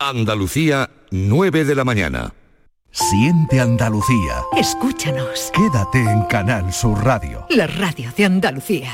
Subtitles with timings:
[0.00, 2.32] Andalucía, 9 de la mañana.
[2.92, 4.44] Siente Andalucía.
[4.56, 5.50] Escúchanos.
[5.52, 7.44] Quédate en Canal Sur Radio.
[7.50, 8.92] La radio de Andalucía.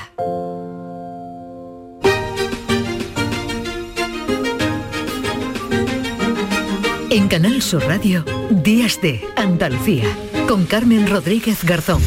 [7.11, 10.07] En Canal Sur Radio, Días de Andalucía,
[10.49, 12.01] con Carmen Rodríguez Garzón.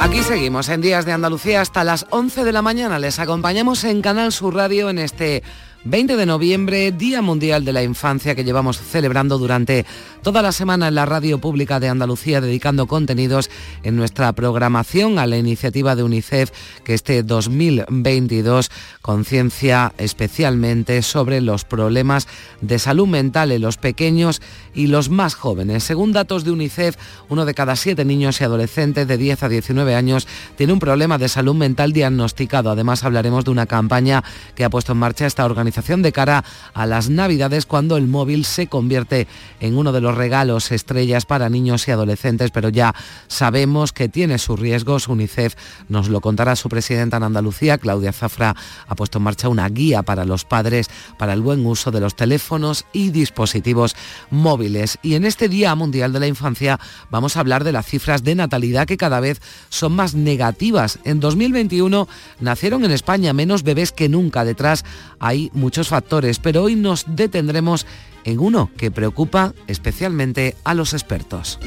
[0.00, 3.00] Aquí seguimos en Días de Andalucía hasta las 11 de la mañana.
[3.00, 5.42] Les acompañamos en Canal Sur Radio en este
[5.84, 9.86] 20 de noviembre, Día Mundial de la Infancia que llevamos celebrando durante
[10.22, 13.48] toda la semana en la Radio Pública de Andalucía, dedicando contenidos
[13.84, 16.50] en nuestra programación a la iniciativa de UNICEF
[16.82, 18.70] que este 2022
[19.02, 22.26] conciencia especialmente sobre los problemas
[22.60, 24.42] de salud mental en los pequeños
[24.74, 25.84] y los más jóvenes.
[25.84, 26.96] Según datos de UNICEF,
[27.28, 31.18] uno de cada siete niños y adolescentes de 10 a 19 años tiene un problema
[31.18, 32.70] de salud mental diagnosticado.
[32.70, 34.24] Además, hablaremos de una campaña
[34.56, 38.44] que ha puesto en marcha esta organización de cara a las Navidades cuando el móvil
[38.44, 39.26] se convierte
[39.60, 42.94] en uno de los regalos estrellas para niños y adolescentes, pero ya
[43.26, 45.08] sabemos que tiene sus riesgos.
[45.08, 45.54] UNICEF
[45.88, 50.02] nos lo contará su presidenta en Andalucía, Claudia Zafra, ha puesto en marcha una guía
[50.02, 50.88] para los padres
[51.18, 53.96] para el buen uso de los teléfonos y dispositivos
[54.30, 54.98] móviles.
[55.02, 56.78] Y en este Día Mundial de la Infancia
[57.10, 60.98] vamos a hablar de las cifras de natalidad que cada vez son más negativas.
[61.04, 62.08] En 2021
[62.40, 64.44] nacieron en España menos bebés que nunca.
[64.44, 64.84] Detrás
[65.18, 67.86] hay muchos factores, pero hoy nos detendremos
[68.24, 71.58] en uno que preocupa especialmente a los expertos.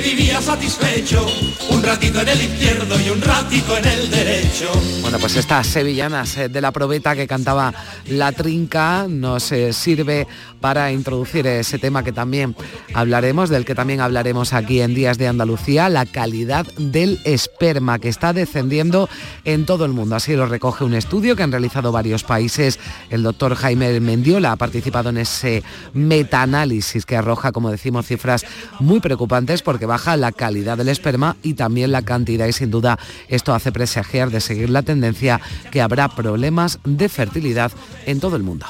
[0.00, 1.26] Vivía satisfecho,
[1.70, 4.70] un ratito en el izquierdo y un ratito en el derecho.
[5.00, 7.72] Bueno, pues estas sevillanas eh, de la probeta que cantaba
[8.06, 10.26] La Trinca nos eh, sirve
[10.60, 12.56] para introducir ese tema que también
[12.94, 18.08] hablaremos, del que también hablaremos aquí en Días de Andalucía, la calidad del esperma que
[18.08, 19.08] está descendiendo
[19.44, 20.16] en todo el mundo.
[20.16, 22.78] Así lo recoge un estudio que han realizado varios países.
[23.10, 28.44] El doctor Jaime Mendiola ha participado en ese metaanálisis que arroja, como decimos, cifras
[28.80, 32.96] muy preocupantes porque baja la calidad del esperma y también la cantidad y sin duda
[33.26, 35.40] esto hace presagiar de seguir la tendencia
[35.72, 37.72] que habrá problemas de fertilidad
[38.06, 38.66] en todo el mundo.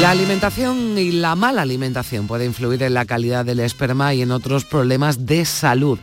[0.00, 4.30] La alimentación y la mala alimentación puede influir en la calidad del esperma y en
[4.30, 5.98] otros problemas de salud.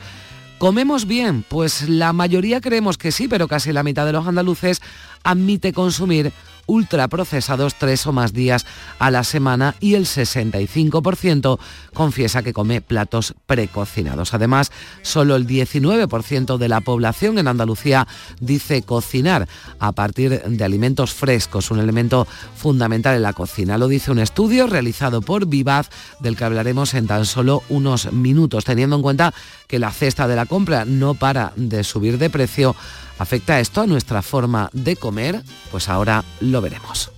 [0.58, 1.46] ¿Comemos bien?
[1.48, 4.82] Pues la mayoría creemos que sí, pero casi la mitad de los andaluces
[5.24, 6.34] admite consumir
[6.68, 8.66] ultraprocesados tres o más días
[9.00, 11.60] a la semana y el 65%
[11.94, 14.34] confiesa que come platos precocinados.
[14.34, 18.08] Además, solo el 19% de la población en Andalucía
[18.40, 19.48] dice cocinar
[19.80, 23.78] a partir de alimentos frescos, un elemento fundamental en la cocina.
[23.78, 28.66] Lo dice un estudio realizado por Vivaz, del que hablaremos en tan solo unos minutos,
[28.66, 29.34] teniendo en cuenta
[29.68, 32.76] que la cesta de la compra no para de subir de precio
[33.20, 35.42] ¿Afecta esto a nuestra forma de comer?
[35.72, 37.12] Pues ahora lo veremos.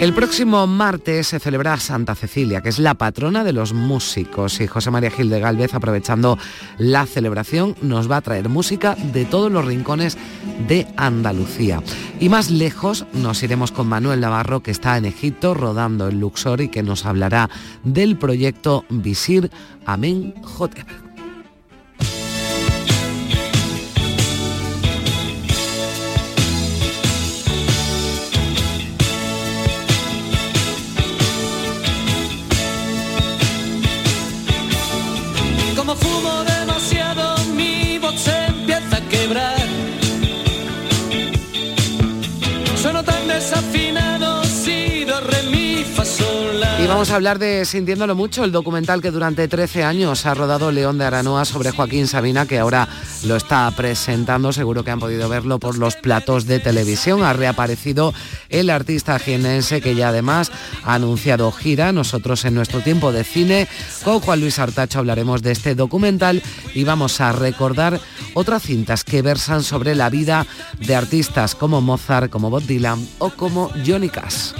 [0.00, 4.66] El próximo martes se celebra Santa Cecilia, que es la patrona de los músicos, y
[4.66, 6.38] José María Gil de Galvez, aprovechando
[6.78, 10.16] la celebración, nos va a traer música de todos los rincones
[10.66, 11.82] de Andalucía.
[12.18, 16.62] Y más lejos nos iremos con Manuel Navarro, que está en Egipto rodando en Luxor
[16.62, 17.50] y que nos hablará
[17.84, 19.50] del proyecto Visir
[19.84, 21.09] Amén Hotep.
[46.90, 50.98] Vamos a hablar de Sintiéndolo Mucho, el documental que durante 13 años ha rodado León
[50.98, 52.88] de Aranoa sobre Joaquín Sabina, que ahora
[53.24, 57.22] lo está presentando, seguro que han podido verlo por los platos de televisión.
[57.22, 58.12] Ha reaparecido
[58.48, 60.50] el artista jienense que ya además
[60.82, 61.92] ha anunciado gira.
[61.92, 63.68] Nosotros en nuestro tiempo de cine
[64.02, 66.42] con Juan Luis Artacho hablaremos de este documental
[66.74, 68.00] y vamos a recordar
[68.34, 70.44] otras cintas que versan sobre la vida
[70.80, 74.54] de artistas como Mozart, como Bob Dylan o como Johnny Cash.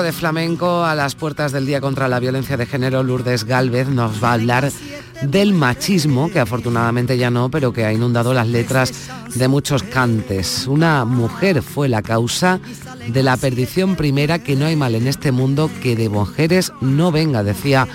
[0.00, 4.24] De flamenco, a las puertas del Día contra la Violencia de Género, Lourdes Galvez nos
[4.24, 4.72] va a hablar
[5.22, 10.66] del machismo, que afortunadamente ya no, pero que ha inundado las letras de muchos cantes.
[10.66, 12.58] Una mujer fue la causa
[13.06, 17.12] de la perdición primera, que no hay mal en este mundo que de mujeres no
[17.12, 17.86] venga, decía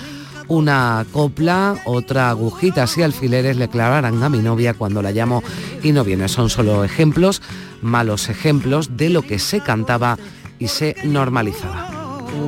[0.46, 5.42] una copla, otra agujita y alfileres le clavarán a mi novia cuando la llamo
[5.82, 6.28] y no viene.
[6.28, 7.42] Son solo ejemplos,
[7.82, 10.16] malos ejemplos de lo que se cantaba
[10.58, 11.98] y se normalizaba.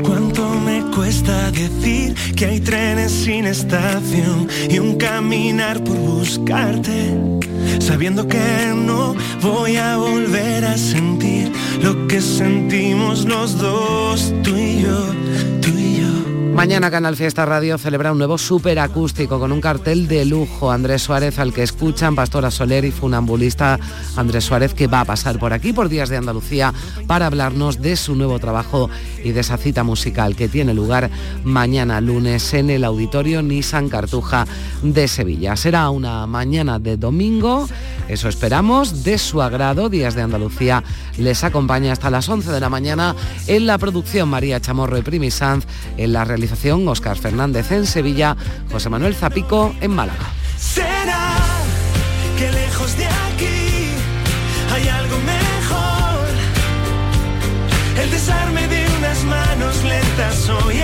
[0.02, 7.16] ¿Cuánto me cuesta decir que hay trenes sin estación y un caminar por buscarte?
[7.78, 11.52] Sabiendo que no voy a volver a sentir
[11.82, 15.49] lo que sentimos los dos, tú y yo
[16.60, 20.70] Mañana Canal Fiesta Radio celebra un nuevo superacústico con un cartel de lujo.
[20.70, 23.80] Andrés Suárez, al que escuchan, Pastora Soler y funambulista
[24.14, 26.74] Andrés Suárez, que va a pasar por aquí, por Días de Andalucía,
[27.06, 28.90] para hablarnos de su nuevo trabajo
[29.24, 31.08] y de esa cita musical que tiene lugar
[31.44, 34.46] mañana lunes en el Auditorio Nissan Cartuja
[34.82, 35.56] de Sevilla.
[35.56, 37.70] Será una mañana de domingo,
[38.06, 39.88] eso esperamos, de su agrado.
[39.88, 40.84] Días de Andalucía
[41.16, 43.16] les acompaña hasta las 11 de la mañana
[43.46, 45.64] en la producción María Chamorro y Primi Sanz,
[45.96, 46.49] en la realización
[46.88, 48.36] Oscar Fernández en Sevilla,
[48.70, 50.26] José Manuel Zapico en Málaga.
[50.58, 51.36] ¿Será
[52.36, 53.90] que lejos de aquí
[54.72, 56.26] hay algo mejor?
[58.02, 60.76] El desarme de unas manos lentas hoy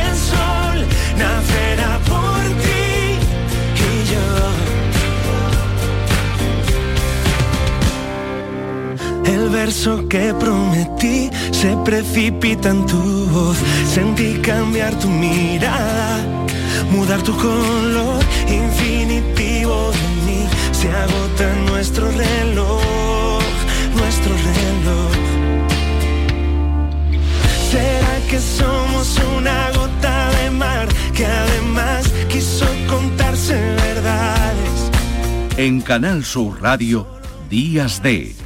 [9.26, 13.58] El verso que prometí se precipita en tu voz.
[13.93, 16.19] Sentí cambiar tu mirada,
[16.90, 20.49] mudar tu color infinitivo de mí.
[20.70, 23.43] Se agota nuestro reloj,
[23.96, 25.12] nuestro reloj.
[27.70, 34.90] ¿Será que somos una gota de mar que además quiso contarse verdades?
[35.56, 37.08] En Canal Sur Radio,
[37.50, 38.45] Días de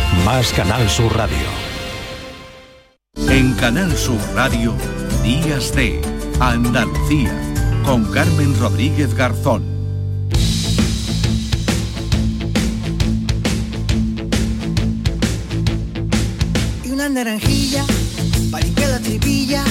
[0.25, 1.47] más Canal Sur Radio.
[3.15, 4.75] En Canal Sur Radio,
[5.23, 6.01] Días de
[6.39, 7.31] Andalucía,
[7.83, 9.63] con Carmen Rodríguez Garzón.
[16.83, 17.83] Y una naranjilla,
[18.51, 19.63] para limpiar la tripilla,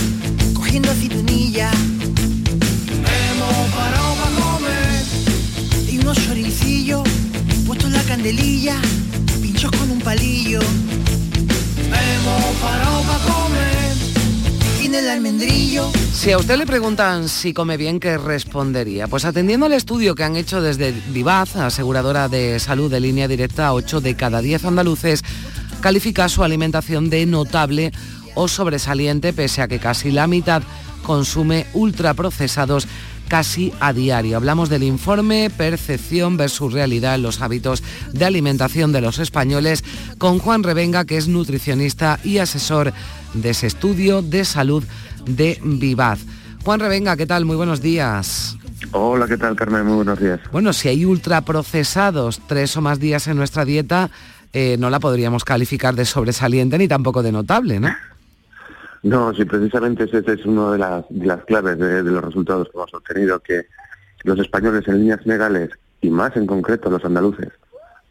[0.54, 1.70] cogiendo aceitunilla.
[2.90, 5.04] Hemos parado para comer.
[5.88, 7.08] Y unos choricillos,
[7.66, 8.76] puestos en la candelilla,
[9.68, 10.60] con un palillo.
[16.12, 19.06] Si a usted le preguntan si come bien, ¿qué respondería?
[19.06, 23.74] Pues atendiendo al estudio que han hecho desde Vivaz, aseguradora de salud de línea directa,
[23.74, 25.22] 8 de cada 10 andaluces
[25.80, 27.92] califica su alimentación de notable
[28.34, 30.62] o sobresaliente, pese a que casi la mitad
[31.02, 32.86] consume ultraprocesados
[33.30, 34.36] casi a diario.
[34.36, 37.80] Hablamos del informe Percepción versus Realidad en los hábitos
[38.12, 39.84] de alimentación de los españoles
[40.18, 42.92] con Juan Revenga, que es nutricionista y asesor
[43.32, 44.82] de ese estudio de salud
[45.26, 46.18] de Vivaz.
[46.64, 47.44] Juan Revenga, ¿qué tal?
[47.44, 48.56] Muy buenos días.
[48.90, 49.86] Hola, ¿qué tal, Carmen?
[49.86, 50.40] Muy buenos días.
[50.50, 54.10] Bueno, si hay ultraprocesados tres o más días en nuestra dieta,
[54.52, 57.94] eh, no la podríamos calificar de sobresaliente ni tampoco de notable, ¿no?
[59.02, 62.94] No, sí, precisamente ese es uno de las, claves de, de los resultados que hemos
[62.94, 63.66] obtenido, que
[64.24, 67.48] los españoles en líneas generales y más en concreto los andaluces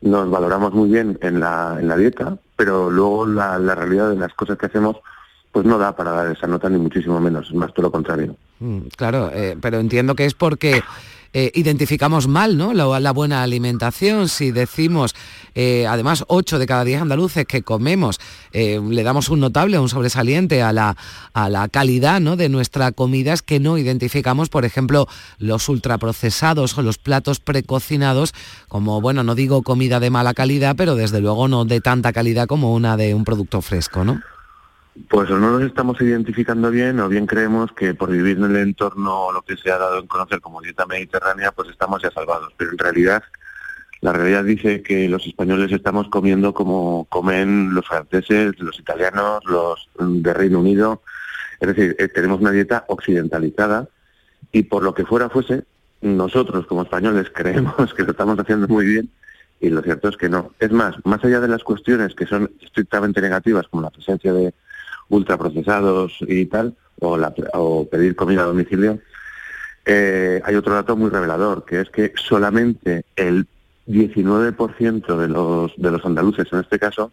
[0.01, 4.15] nos valoramos muy bien en la, en la dieta, pero luego la, la realidad de
[4.15, 4.97] las cosas que hacemos
[5.51, 8.35] pues no da para dar esa nota ni muchísimo menos, es más todo lo contrario.
[8.59, 10.81] Mm, claro, eh, pero entiendo que es porque
[11.33, 12.73] eh, identificamos mal ¿no?
[12.73, 14.29] La, buena alimentación.
[14.29, 15.15] Si decimos,
[15.55, 18.19] eh, además, 8 de cada 10 andaluces que comemos,
[18.51, 20.95] eh, le damos un notable, un sobresaliente a la,
[21.33, 22.35] a la calidad ¿no?
[22.35, 25.07] de nuestra comida, es que no identificamos, por ejemplo,
[25.37, 28.33] los ultraprocesados o los platos precocinados
[28.67, 32.47] como, bueno, no digo comida de mala calidad, pero desde luego no de tanta calidad
[32.47, 34.21] como una de un producto fresco, ¿no?
[35.07, 38.57] Pues o no nos estamos identificando bien o bien creemos que por vivir en el
[38.57, 42.53] entorno, lo que se ha dado en conocer como dieta mediterránea, pues estamos ya salvados.
[42.57, 43.23] Pero en realidad,
[44.01, 49.89] la realidad dice que los españoles estamos comiendo como comen los franceses, los italianos, los
[49.97, 51.01] de Reino Unido.
[51.59, 53.87] Es decir, eh, tenemos una dieta occidentalizada
[54.51, 55.63] y por lo que fuera fuese,
[56.01, 59.09] nosotros como españoles creemos que lo estamos haciendo muy bien
[59.59, 60.53] y lo cierto es que no.
[60.59, 64.53] Es más, más allá de las cuestiones que son estrictamente negativas, como la presencia de
[65.09, 68.99] ultraprocesados y tal, o, la, o pedir comida a domicilio,
[69.85, 73.47] eh, hay otro dato muy revelador, que es que solamente el
[73.87, 77.11] 19% de los, de los andaluces, en este caso,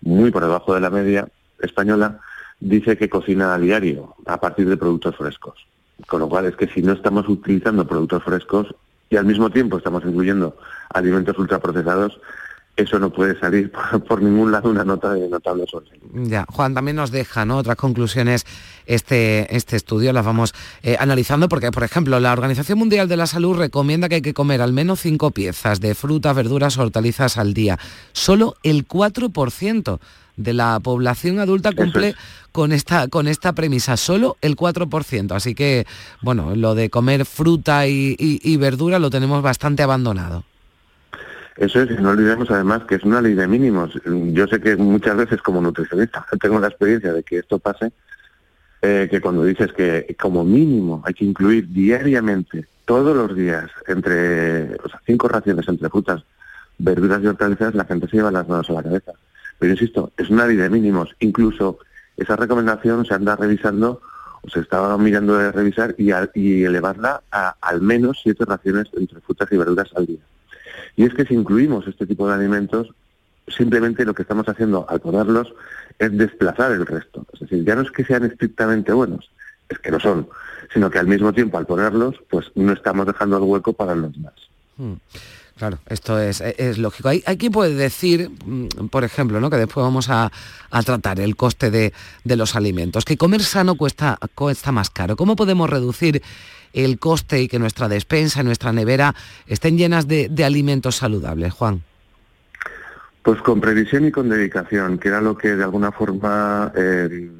[0.00, 1.28] muy por debajo de la media
[1.60, 2.20] española,
[2.58, 5.66] dice que cocina a diario a partir de productos frescos.
[6.06, 8.74] Con lo cual es que si no estamos utilizando productos frescos
[9.10, 10.56] y al mismo tiempo estamos incluyendo
[10.90, 12.18] alimentos ultraprocesados,
[12.76, 13.72] eso no puede salir
[14.08, 15.98] por, ningún lado una nota de notable suerte.
[16.12, 17.56] Ya, Juan también nos deja ¿no?
[17.56, 18.44] otras conclusiones
[18.84, 23.26] este, este estudio, las vamos eh, analizando porque, por ejemplo, la Organización Mundial de la
[23.26, 27.54] Salud recomienda que hay que comer al menos cinco piezas de frutas, verduras, hortalizas al
[27.54, 27.78] día.
[28.12, 29.98] Solo el 4%
[30.36, 32.14] de la población adulta cumple
[32.52, 35.32] con esta, con esta premisa, solo el 4%.
[35.34, 35.86] Así que,
[36.20, 40.44] bueno, lo de comer fruta y verdura lo tenemos bastante abandonado.
[41.56, 43.98] Eso es, no olvidemos además que es una ley de mínimos.
[44.04, 47.92] Yo sé que muchas veces como nutricionista tengo la experiencia de que esto pase,
[48.82, 54.76] eh, que cuando dices que como mínimo hay que incluir diariamente, todos los días, entre
[55.06, 56.22] cinco raciones entre frutas,
[56.78, 59.12] verduras y hortalizas, la gente se lleva las manos a la cabeza.
[59.58, 61.16] Pero insisto, es una ley de mínimos.
[61.20, 61.78] Incluso
[62.16, 64.02] esa recomendación se anda revisando
[64.42, 69.20] o se estaba mirando de revisar y, y elevarla a al menos siete raciones entre
[69.20, 70.20] frutas y verduras al día.
[70.96, 72.88] Y es que si incluimos este tipo de alimentos,
[73.48, 75.54] simplemente lo que estamos haciendo al ponerlos
[75.98, 77.26] es desplazar el resto.
[77.32, 79.30] Es decir, ya no es que sean estrictamente buenos,
[79.68, 80.28] es que no son,
[80.72, 84.12] sino que al mismo tiempo al ponerlos, pues no estamos dejando el hueco para los
[84.12, 84.34] demás.
[84.76, 84.94] Hmm.
[85.56, 87.08] Claro, esto es, es lógico.
[87.08, 89.48] Hay, hay, puede decir, mm, por ejemplo, ¿no?
[89.48, 90.30] que después vamos a,
[90.70, 91.94] a tratar el coste de,
[92.24, 95.16] de, los alimentos, que comer sano cuesta, cuesta más caro.
[95.16, 96.22] ¿Cómo podemos reducir
[96.74, 99.14] el coste y que nuestra despensa, nuestra nevera
[99.46, 101.82] estén llenas de, alimentos saludables, Juan?
[103.22, 107.30] Pues con previsión y con dedicación, que era lo que de alguna forma eh,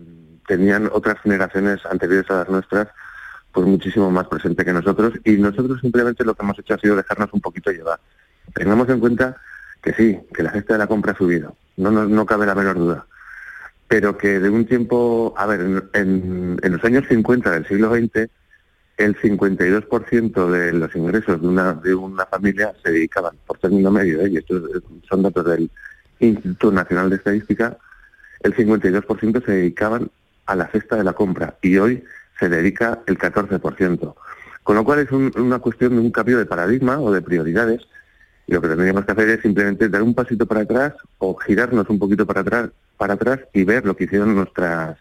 [0.49, 2.89] tenían otras generaciones anteriores a las nuestras,
[3.57, 5.15] pues muchísimo más presente que nosotros.
[5.25, 7.99] Y nosotros simplemente lo que hemos hecho ha sido dejarnos un poquito llevar.
[8.55, 9.39] Tengamos en cuenta
[9.83, 12.77] que sí, que la gesta de la compra ha subido, no, no, cabe la menor
[12.77, 13.07] duda.
[13.89, 18.29] Pero que de un tiempo, a ver, en, en los años 50 del siglo XX,
[18.99, 24.21] el 52% de los ingresos de una, de una familia se dedicaban, por término medio,
[24.21, 24.33] ¿eh?
[24.33, 24.65] y estos
[25.09, 25.71] son datos del
[26.21, 27.79] Instituto Nacional de Estadística,
[28.41, 30.11] el 52% se dedicaban
[30.45, 32.05] a la cesta de la compra y hoy
[32.39, 34.15] se dedica el 14%.
[34.63, 37.83] Con lo cual es una cuestión de un cambio de paradigma o de prioridades
[38.47, 41.89] y lo que tendríamos que hacer es simplemente dar un pasito para atrás o girarnos
[41.89, 44.97] un poquito para atrás, para atrás y ver lo que hicieron nuestras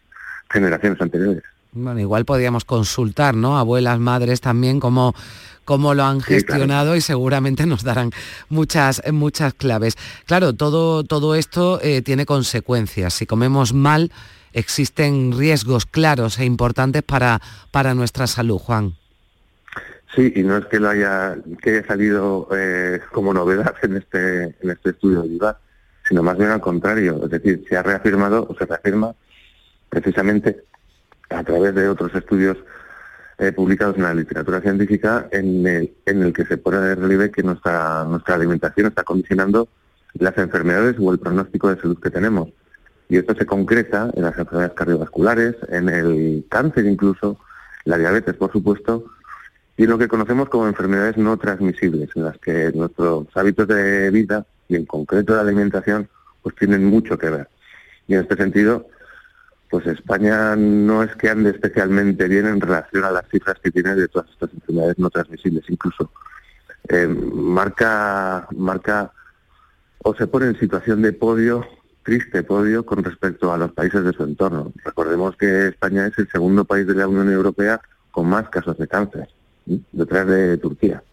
[0.49, 1.43] generaciones anteriores.
[1.71, 3.57] Bueno, igual podríamos consultar, ¿no?
[3.57, 5.13] Abuelas, madres también, cómo,
[5.65, 8.11] cómo lo han gestionado y seguramente nos darán
[8.49, 9.97] muchas, muchas claves.
[10.25, 13.13] Claro, todo, todo esto eh, tiene consecuencias.
[13.13, 14.11] Si comemos mal,
[14.55, 18.95] existen riesgos claros e importantes para, para nuestra salud, Juan.
[20.15, 24.43] Sí, y no es que lo haya, que haya salido eh, como novedad en este,
[24.61, 25.59] en este estudio de IVA,
[26.07, 27.21] sino más bien al contrario.
[27.25, 29.13] Es decir, se ha reafirmado o se reafirma
[29.89, 30.63] precisamente
[31.29, 32.57] a través de otros estudios
[33.39, 37.31] eh, publicados en la literatura científica en el, en el que se pone de relieve
[37.31, 39.67] que nuestra, nuestra alimentación está condicionando
[40.13, 42.49] las enfermedades o el pronóstico de salud que tenemos.
[43.09, 47.39] Y esto se concreta en las enfermedades cardiovasculares, en el cáncer incluso,
[47.83, 49.05] la diabetes por supuesto,
[49.77, 54.45] y lo que conocemos como enfermedades no transmisibles, en las que nuestros hábitos de vida
[54.67, 56.09] y en concreto de alimentación
[56.41, 57.49] pues tienen mucho que ver.
[58.07, 58.87] Y en este sentido,
[59.69, 63.95] pues España no es que ande especialmente bien en relación a las cifras que tiene
[63.95, 65.65] de todas estas enfermedades no transmisibles.
[65.69, 66.11] Incluso
[66.87, 69.11] eh, marca, marca
[70.03, 71.65] o se pone en situación de podio,
[72.05, 74.71] triste podio, con respecto a los países de su entorno.
[74.85, 77.81] Recordemos que España es el segundo país de la Unión Europea
[78.11, 79.27] con más casos de cáncer,
[79.91, 81.03] detrás de Turquía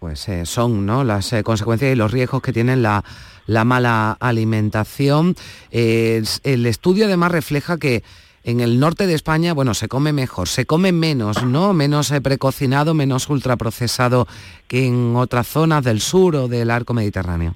[0.00, 1.02] pues eh, son ¿no?
[1.02, 3.02] las eh, consecuencias y los riesgos que tienen la,
[3.46, 5.34] mala alimentación.
[5.70, 8.02] el estudio además refleja que
[8.44, 11.72] en el norte de España, bueno, se come mejor, se come menos, ¿no?
[11.72, 14.28] Menos eh, precocinado, menos ultraprocesado
[14.68, 17.54] que en otras zonas del sur o del arco mediterráneo.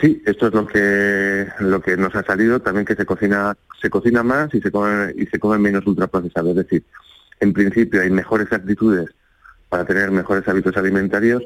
[0.00, 3.90] Sí, esto es lo que lo que nos ha salido, también que se cocina se
[3.90, 6.84] cocina más y se come y se come menos ultraprocesado, es decir,
[7.40, 9.10] en principio hay mejores actitudes
[9.68, 11.42] para tener mejores hábitos alimentarios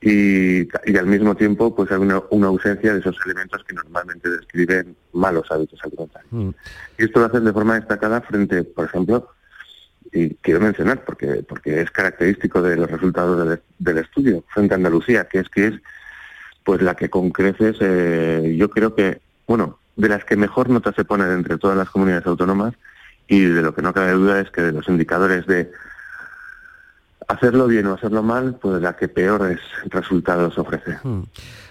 [0.00, 5.50] y, al mismo tiempo pues hay una, ausencia de esos elementos que normalmente describen malos
[5.50, 6.32] hábitos alimentarios.
[6.32, 6.50] Mm.
[6.98, 9.30] Y esto lo hacen de forma destacada frente, por ejemplo,
[10.12, 15.28] y quiero mencionar porque porque es característico de los resultados del, estudio, frente a Andalucía,
[15.28, 15.74] que es que es
[16.66, 20.92] pues la que con creces eh, yo creo que, bueno, de las que mejor nota
[20.92, 22.74] se pone entre todas las comunidades autónomas
[23.28, 25.70] y de lo que no cabe duda es que de los indicadores de
[27.28, 30.98] hacerlo bien o hacerlo mal, pues la que peores resultados ofrece.
[31.04, 31.22] Hmm.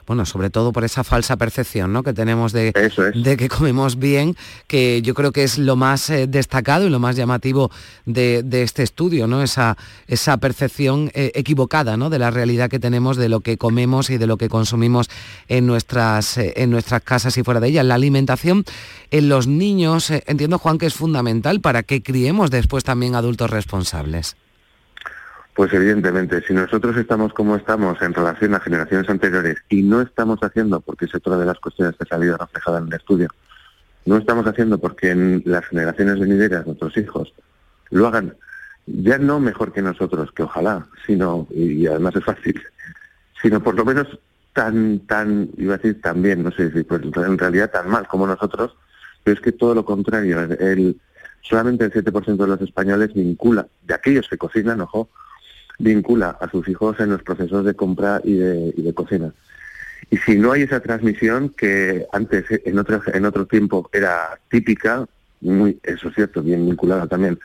[0.07, 2.03] Bueno, sobre todo por esa falsa percepción ¿no?
[2.03, 2.71] que tenemos de,
[3.15, 4.35] de, que comemos bien,
[4.67, 7.71] que yo creo que es lo más eh, destacado y lo más llamativo
[8.05, 9.41] de, este estudio, ¿no?
[9.41, 12.09] esa, esa percepción eh, equivocada ¿no?
[12.09, 15.09] de la realidad que tenemos de lo que comemos y de lo que consumimos
[15.47, 17.85] en nuestras, eh, en nuestras casas y fuera de ellas.
[17.85, 18.63] La alimentación
[19.09, 24.35] en los niños, entiendo Juan que es fundamental para que criemos después también adultos responsables.
[25.55, 30.37] Pues evidentemente, si nosotros estamos como estamos en relación a generaciones anteriores y no estamos
[30.41, 33.29] haciendo, porque es otra de las cuestiones que ha salido reflejada en el estudio,
[34.05, 37.33] no estamos haciendo porque en las generaciones venideras, nuestros hijos,
[37.89, 38.35] lo hagan
[38.85, 42.61] ya no mejor que nosotros, que ojalá, sino, y, además es fácil,
[43.41, 44.07] sino por lo menos
[44.53, 48.07] tan, tan, iba a decir tan bien, no sé si pues en realidad tan mal
[48.07, 48.75] como nosotros,
[49.23, 50.99] pero es que todo lo contrario, el,
[51.41, 55.09] solamente el 7% de los españoles vincula, de aquellos que cocinan, ojo,
[55.79, 59.31] vincula a sus hijos en los procesos de compra y de, y de cocina.
[60.09, 65.05] Y si no hay esa transmisión que antes en otro, en otro tiempo era típica,
[65.41, 67.39] muy, eso es cierto, bien vinculada también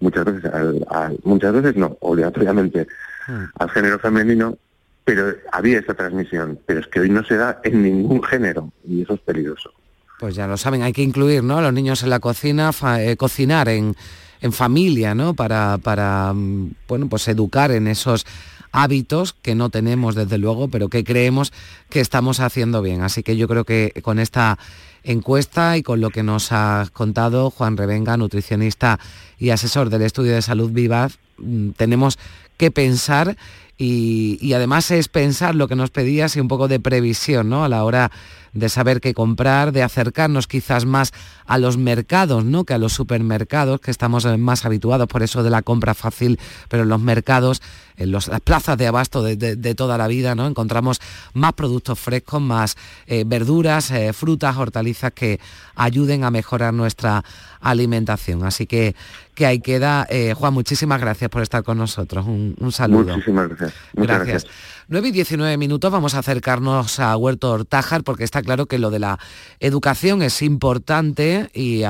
[0.00, 2.86] muchas veces al, muchas veces no, obligatoriamente
[3.26, 3.44] hmm.
[3.58, 4.56] al género femenino,
[5.04, 9.02] pero había esa transmisión, pero es que hoy no se da en ningún género y
[9.02, 9.72] eso es peligroso.
[10.20, 11.58] Pues ya lo saben, hay que incluir ¿no?
[11.58, 13.94] a los niños en la cocina, eh, cocinar en,
[14.40, 15.34] en familia, ¿no?
[15.34, 18.26] Para, para, mm, bueno, pues educar en esos
[18.72, 21.52] hábitos que no tenemos desde luego, pero que creemos
[21.88, 23.02] que estamos haciendo bien.
[23.02, 24.58] Así que yo creo que con esta
[25.02, 28.98] encuesta y con lo que nos ha contado Juan Revenga, nutricionista
[29.38, 32.18] y asesor del estudio de salud Vivaz, mm, tenemos
[32.56, 33.36] que pensar
[33.80, 37.64] y, además es pensar lo que nos pedías y un poco de previsión ¿no?
[37.64, 38.10] a la hora
[38.52, 41.12] de saber qué comprar, de acercarnos quizás más
[41.46, 42.64] a los mercados, ¿no?
[42.64, 46.38] Que a los supermercados, que estamos eh, más habituados por eso de la compra fácil,
[46.68, 47.62] pero en los mercados,
[47.96, 50.46] en las plazas de abasto de, toda la vida, ¿no?
[50.46, 51.00] Encontramos
[51.34, 55.40] más productos frescos, más eh, verduras, eh, frutas, hortalizas que
[55.74, 57.24] ayuden a mejorar nuestra
[57.60, 58.44] alimentación.
[58.44, 58.94] Así que,
[59.38, 60.08] que ahí queda.
[60.34, 62.26] Juan, muchísimas gracias por estar con nosotros.
[62.26, 63.14] Un, saludo.
[63.14, 63.72] Muchísimas gracias.
[63.94, 64.46] gracias.
[64.88, 68.90] 9 y 19 minutos vamos a acercarnos a Huerto Hortájar porque está claro que lo
[68.90, 69.20] de la
[69.60, 71.82] educación es importante y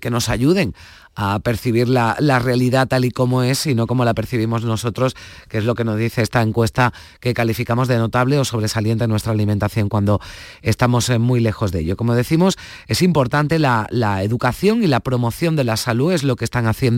[0.00, 0.74] que nos ayuden
[1.16, 5.16] a percibir la, realidad tal y como es y no como la percibimos nosotros,
[5.48, 9.10] que es lo que nos dice esta encuesta que calificamos de notable o sobresaliente en
[9.10, 10.20] nuestra alimentación cuando
[10.60, 11.96] estamos eh, muy lejos de ello.
[11.96, 16.36] Como decimos, es importante la, la educación y la promoción de la salud, es lo
[16.36, 16.95] que están haciendo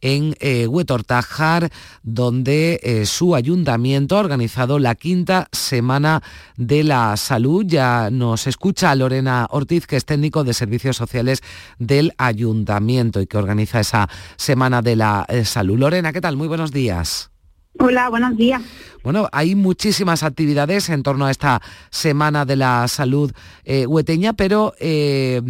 [0.00, 1.70] en eh, Huetortájar,
[2.02, 6.22] donde eh, su ayuntamiento ha organizado la quinta Semana
[6.56, 7.64] de la Salud.
[7.66, 11.42] Ya nos escucha Lorena Ortiz, que es técnico de servicios sociales
[11.78, 15.78] del ayuntamiento y que organiza esa Semana de la eh, Salud.
[15.78, 16.36] Lorena, ¿qué tal?
[16.36, 17.30] Muy buenos días.
[17.80, 18.60] Hola, buenos días.
[19.04, 23.32] Bueno, hay muchísimas actividades en torno a esta Semana de la Salud
[23.64, 25.40] eh, hueteña, pero eh,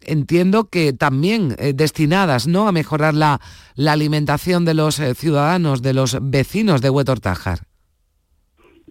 [0.00, 2.66] entiendo que también eh, destinadas ¿no?
[2.66, 3.40] a mejorar la,
[3.74, 7.60] la alimentación de los ciudadanos, de los vecinos de Huetortájar.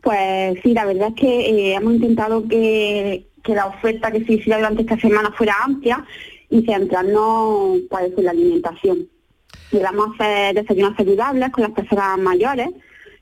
[0.04, 4.84] Pues sí, la verdad es que hemos intentado que, la oferta que se hiciera durante
[4.84, 6.06] esta semana fuera amplia
[6.50, 9.08] y centrarnos pues, en la alimentación
[9.74, 12.70] a hacer desayunos saludables con las personas mayores,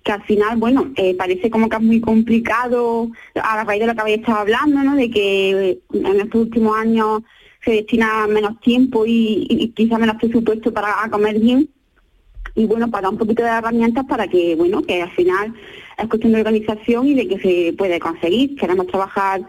[0.04, 3.96] que al final, bueno, eh, parece como que es muy complicado a raíz de lo
[3.96, 4.96] que habéis estado hablando, ¿no?
[4.96, 7.24] De que en estos últimos años
[7.64, 11.70] se destina menos tiempo y, y quizá menos presupuesto para comer bien
[12.56, 15.54] y bueno, para dar un poquito de herramientas para que, bueno, que al final
[15.98, 18.56] es cuestión de organización y de que se puede conseguir.
[18.56, 19.42] Queremos trabajar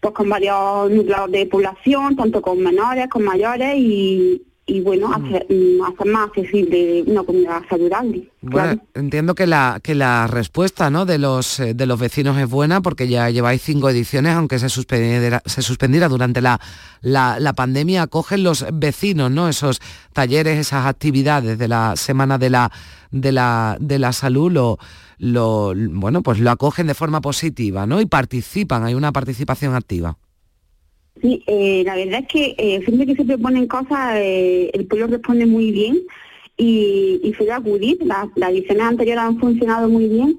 [0.00, 5.46] pues con varios núcleos de población, tanto con menores, con mayores y, y bueno, hacer,
[5.48, 8.30] mm, hacer, más accesible una comunidad saludable.
[8.42, 11.06] Bueno, entiendo que la que la respuesta ¿no?
[11.06, 14.68] de los eh, de los vecinos es buena porque ya lleváis cinco ediciones, aunque se
[14.68, 16.60] suspendiera, se suspendiera durante la,
[17.00, 19.48] la, la, pandemia, acogen los vecinos, ¿no?
[19.48, 19.80] Esos
[20.12, 22.70] talleres, esas actividades de la semana de la
[23.10, 24.78] de la de la salud lo,
[25.16, 28.02] lo bueno pues lo acogen de forma positiva, ¿no?
[28.02, 30.18] Y participan, hay una participación activa.
[31.20, 35.08] Sí, eh, la verdad es que eh, siempre que se proponen cosas, eh, el pueblo
[35.08, 36.00] responde muy bien
[36.56, 37.98] y, y suele acudir.
[38.04, 40.38] Las, ediciones anteriores han funcionado muy bien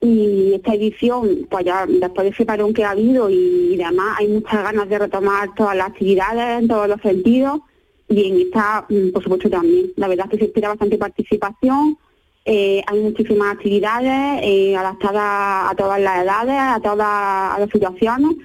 [0.00, 4.28] y esta edición, pues ya después de ese parón que ha habido y, además hay
[4.28, 7.60] muchas ganas de retomar todas las actividades en todos los sentidos
[8.08, 9.92] y en esta, mm, por supuesto, también.
[9.96, 11.98] La verdad es que se espera bastante participación.
[12.46, 18.36] hay muchísimas actividades adaptadas a todas las edades, a todas las situaciones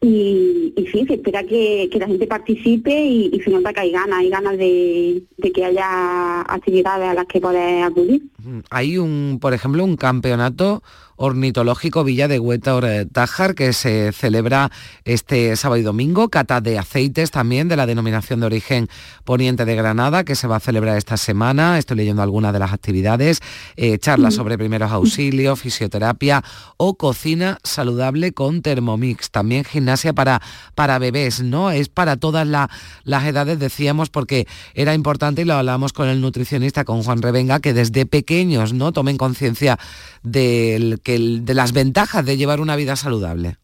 [0.00, 4.18] y, y, sí, se espera que, la gente participe y, se nota que hay ganas,
[4.18, 5.22] hay ganas de,
[5.54, 8.22] que haya actividades a las que poder acudir.
[8.70, 10.82] Hay un, por ejemplo, un campeonato
[11.16, 14.70] ornitológico Villa de Huétor eh, Tájar, que se celebra
[15.04, 18.88] este sábado y domingo, cata de aceites también de la denominación de origen
[19.24, 21.78] Poniente de Granada, que se va a celebrar esta semana.
[21.78, 23.40] Estoy leyendo algunas de las actividades,
[23.76, 26.44] eh, charlas sobre primeros auxilios, fisioterapia
[26.76, 29.30] o cocina saludable con Thermomix.
[29.30, 30.42] También gimnasia para,
[30.74, 31.70] para bebés, ¿no?
[31.70, 36.84] Es para todas las edades, decíamos, porque era importante y lo hablamos con el nutricionista,
[36.84, 38.92] con Juan Revenga, que desde pequeños, ¿no?
[38.92, 39.78] Tomen conciencia
[40.22, 43.56] del de las ventajas de llevar una vida saludable.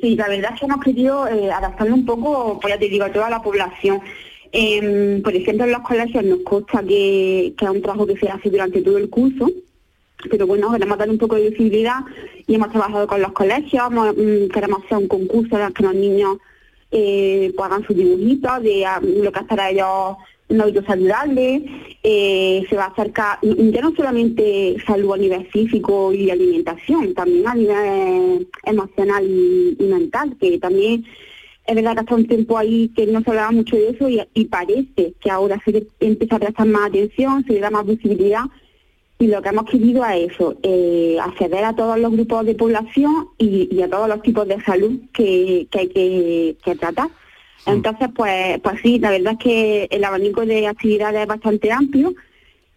[0.00, 3.04] Sí, la verdad es que hemos querido eh, adaptarlo un poco, pues ya te digo,
[3.04, 4.00] a toda la población.
[4.52, 8.28] Em, por ejemplo, en los colegios nos consta que, que es un trabajo que se
[8.28, 9.50] hace durante todo el curso,
[10.30, 12.00] pero bueno, queremos dar un poco de visibilidad
[12.46, 15.94] y hemos trabajado con los colegios, mm, queremos hacer un concurso en el que los
[15.94, 16.38] niños
[16.90, 20.16] eh, pues hagan sus dibujitos de ah, lo que es para ellos
[20.48, 21.64] un hábito saludable,
[22.02, 27.48] eh, se va a acercar ya no solamente salud a nivel físico y alimentación, también
[27.48, 31.04] a nivel emocional y, mental, que también
[31.66, 34.44] es verdad que hasta un tiempo ahí que no se hablaba mucho de eso y,
[34.44, 38.44] parece que ahora se empieza a prestar más atención, se le da más visibilidad
[39.18, 43.30] y lo que hemos querido es eso, eh, acceder a todos los grupos de población
[43.38, 47.08] y, a todos los tipos de salud que, hay que tratar.
[47.66, 47.70] Mm.
[47.70, 52.14] Entonces, pues, pues sí, la verdad es que el abanico de actividades es bastante amplio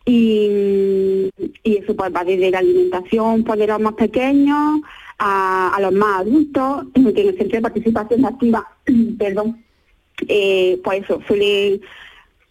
[0.06, 1.30] y,
[1.64, 4.82] eso pues va desde la alimentación pues, de los más pequeños
[5.20, 8.68] a, los más adultos, que en el centro de participación activa,
[9.20, 9.64] perdón,
[10.28, 11.82] eh, pues eso, suele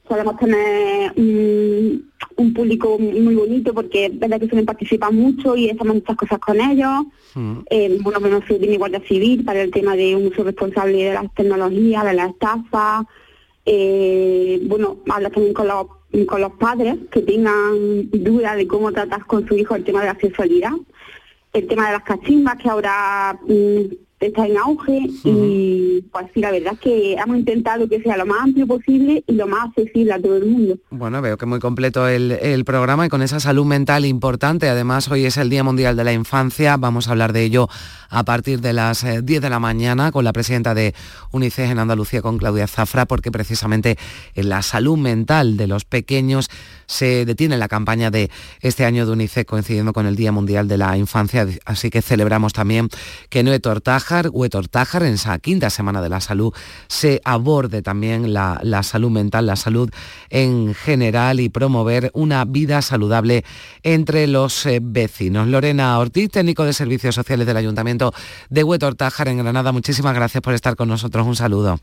[0.09, 2.09] podemos tener un,
[2.55, 6.61] público muy bonito porque es verdad que suelen participar mucho y hacemos muchas cosas con
[6.61, 7.05] ellos.
[7.35, 7.59] Mm.
[7.69, 11.15] Eh, bueno, menos se tiene Guardia Civil para el tema de un uso responsable de
[11.15, 13.07] las tecnologías, de las estafas.
[13.67, 15.87] Eh, bueno, habla también con los,
[16.27, 20.07] con los padres que tengan dudas de cómo tratar con su hijo el tema de
[20.07, 20.73] la sexualidad.
[21.53, 26.51] El tema de las cachimbas, que ahora mm, está en auge y pues sí, la
[26.51, 30.13] verdad es que hemos intentado que sea lo más amplio posible y lo más accesible
[30.13, 30.77] a todo el mundo.
[30.91, 34.69] Bueno, veo que muy completo el, el, programa y con esa salud mental importante.
[34.69, 36.77] Además, hoy es el Día Mundial de la Infancia.
[36.77, 37.69] Vamos a hablar de ello
[38.11, 40.95] a partir de las 10 eh, de la mañana con la presidenta de
[41.33, 43.97] UNICEF en Andalucía, con Claudia Zafra, porque precisamente
[44.35, 46.51] en la salud mental de los pequeños
[46.89, 50.79] se detiene la campaña de este año de UNICEF coincidiendo con el Día Mundial de
[50.79, 51.47] la Infancia.
[51.65, 52.89] Así que celebramos también
[53.29, 56.53] que Noé Tortájar, Tortájar, en esa quinta semana de la salud,
[56.89, 59.91] se aborde también la, la salud mental, la salud
[60.31, 63.45] en general y promover una vida saludable
[63.83, 65.47] entre los eh, vecinos.
[65.49, 68.13] Lorena Ortiz, técnico de Servicios Sociales del Ayuntamiento
[68.49, 71.27] de Huetortájar en Granada, muchísimas gracias por estar con nosotros.
[71.27, 71.79] Un saludo.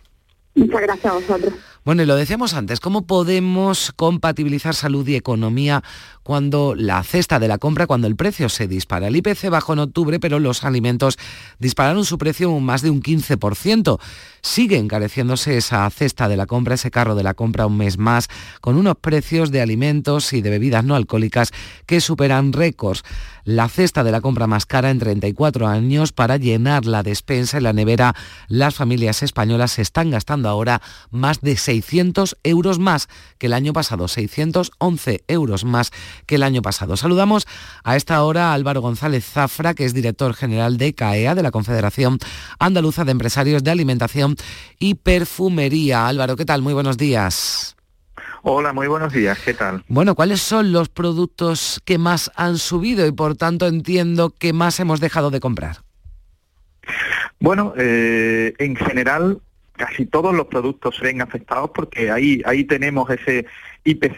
[0.56, 1.54] Muchas gracias a vosotros.
[1.84, 5.84] Bueno, y lo decíamos antes, ¿cómo podemos compatibilizar salud y economía
[6.26, 9.10] cuando la cesta de la compra, cuando el precio se dispara?
[9.10, 11.20] El IPC bajó en octubre, pero los alimentos
[11.60, 14.00] dispararon su precio un más de un 15%.
[14.42, 18.28] Sigue encareciéndose esa cesta de la compra, ese carro de la compra un mes más,
[18.60, 21.52] con unos precios de alimentos y de bebidas no alcohólicas
[21.86, 23.04] que superan récords.
[23.44, 27.64] La cesta de la compra más cara en 34 años para llenar la despensa en
[27.64, 28.16] la nevera.
[28.48, 34.08] Las familias españolas están gastando ahora más de 600 euros más que el año pasado,
[34.08, 35.92] 611 euros más
[36.26, 36.98] que el año pasado.
[36.98, 37.48] Saludamos
[37.84, 41.52] a esta hora a Álvaro González Zafra, que es director general de CAEA, de la
[41.52, 42.20] Confederación
[42.60, 44.36] Andaluza de Empresarios de Alimentación
[44.80, 46.08] y Perfumería.
[46.08, 46.62] Álvaro, ¿qué tal?
[46.62, 47.76] Muy buenos días.
[48.48, 49.84] Hola, muy buenos días, ¿qué tal?
[49.88, 54.80] Bueno, ¿cuáles son los productos que más han subido y por tanto entiendo que más
[54.80, 55.78] hemos dejado de comprar?
[57.40, 59.42] Bueno, eh, en general
[59.76, 63.46] casi todos los productos se ven afectados porque ahí, ahí tenemos ese
[63.84, 64.18] IPC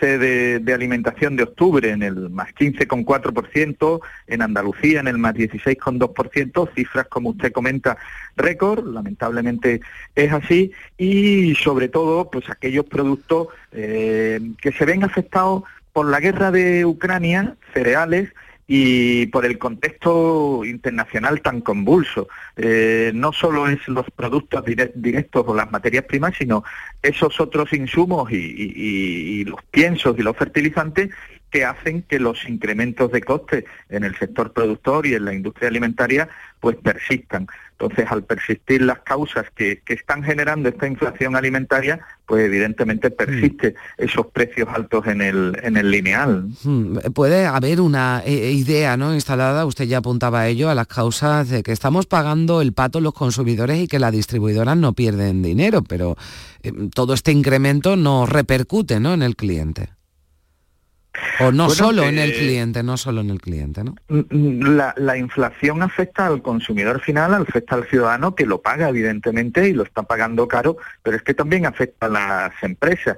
[0.62, 7.08] de, alimentación de octubre en el más 15,4%, en Andalucía en el más 16,2%, cifras
[7.08, 7.98] como usted comenta
[8.38, 9.82] récord, lamentablemente
[10.16, 16.20] es así, y sobre todo pues aquellos productos eh, que se ven afectados por la
[16.20, 18.30] guerra de Ucrania, cereales,
[18.68, 22.28] y por el contexto internacional tan convulso.
[22.58, 26.64] Eh, no solo es los productos directos o las materias primas, sino
[27.02, 31.10] esos otros insumos y los piensos y los fertilizantes
[31.50, 35.70] que hacen que los incrementos de coste en el sector productor y en la industria
[35.70, 37.48] alimentaria pues persistan.
[37.80, 44.26] Entonces, al persistir las causas que, están generando esta inflación alimentaria, pues evidentemente persiste esos
[44.28, 46.50] precios altos en el, en el lineal.
[46.64, 49.14] Hmm, puede haber una eh, idea ¿no?
[49.14, 53.00] instalada, usted ya apuntaba a ello, a las causas de que estamos pagando el pato
[53.00, 56.18] los consumidores y que las distribuidoras no pierden dinero, pero
[56.64, 59.14] eh, todo este incremento no repercute ¿no?
[59.14, 59.97] en el cliente.
[61.40, 63.96] O no solo en el cliente, no solo en el cliente, ¿no?
[64.10, 69.74] Mm, la, inflación afecta al consumidor final, afecta al ciudadano que lo paga evidentemente y
[69.74, 73.18] lo está pagando caro, pero es que también afecta a las empresas.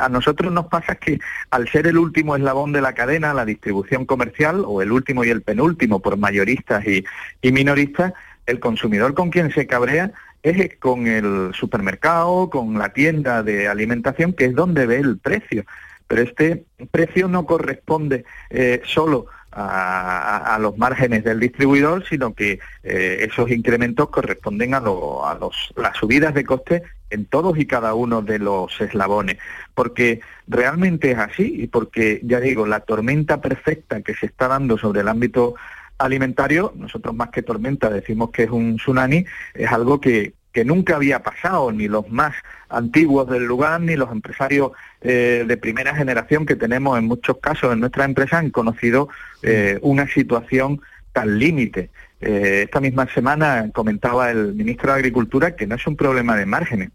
[0.00, 1.18] a nosotros nos pasa que
[1.50, 5.30] al ser el último eslabón de la cadena, la distribución comercial, o el último y
[5.30, 7.04] el penúltimo por mayoristas y,
[7.42, 8.12] y minoristas,
[8.46, 10.12] el consumidor con quien se cabrea
[10.42, 15.64] es con el supermercado, con la tienda de alimentación, que es donde ve el precio
[16.08, 23.26] pero este precio no corresponde eh, solo a, los márgenes del distribuidor, sino que eh,
[23.30, 28.80] esos incrementos corresponden a, las subidas de coste en todos y cada uno de los
[28.80, 29.38] eslabones,
[29.74, 34.76] porque realmente es así y porque, ya digo, la tormenta perfecta que se está dando
[34.76, 35.54] sobre el ámbito
[35.96, 40.96] alimentario, nosotros más que tormenta decimos que es un tsunami, es algo que, que nunca
[40.96, 42.34] había pasado, ni los más
[42.68, 47.72] antiguos del lugar, ni los empresarios eh, de primera generación que tenemos en muchos casos
[47.72, 49.08] en nuestra empresa han conocido
[49.42, 50.80] eh, una situación
[51.12, 51.90] tan límite.
[52.20, 56.46] Eh, esta misma semana comentaba el ministro de Agricultura que no es un problema de
[56.46, 56.90] márgenes,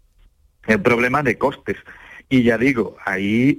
[0.66, 1.76] es un problema de costes.
[2.28, 3.58] Y ya digo, ahí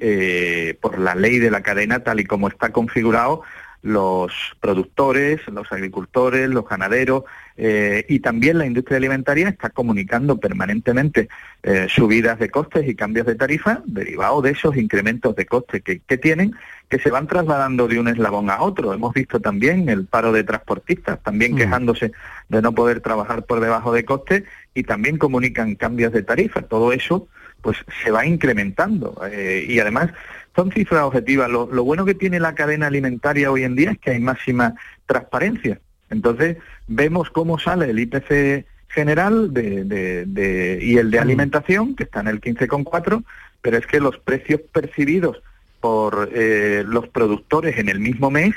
[0.82, 3.44] por la ley de la cadena tal y como está configurado,
[3.86, 7.24] los productores, los agricultores, los ganaderos
[7.56, 11.30] eh, y también la industria alimentaria está comunicando permanentemente
[11.62, 16.18] eh, subidas de costes y cambios de tarifa derivados de esos incrementos de costes que,
[16.18, 16.56] tienen,
[16.90, 18.92] que se van trasladando de un eslabón a otro.
[18.92, 21.58] Hemos visto también el paro de transportistas, también mm.
[21.58, 22.12] quejándose
[22.50, 26.64] de no poder trabajar por debajo de costes y también comunican cambios de tarifa.
[26.64, 27.28] Todo eso
[27.62, 30.10] pues se va incrementando eh, y además
[30.56, 31.50] son cifras objetivas.
[31.50, 35.80] Lo, bueno que tiene la cadena alimentaria hoy en día es que hay máxima transparencia.
[36.10, 41.22] Entonces, vemos cómo sale el IPC general de, y el de mm.
[41.22, 43.24] alimentación, que está en el 15,4,
[43.62, 45.42] pero es que los precios percibidos
[45.82, 48.56] por eh, los productores en el mismo mes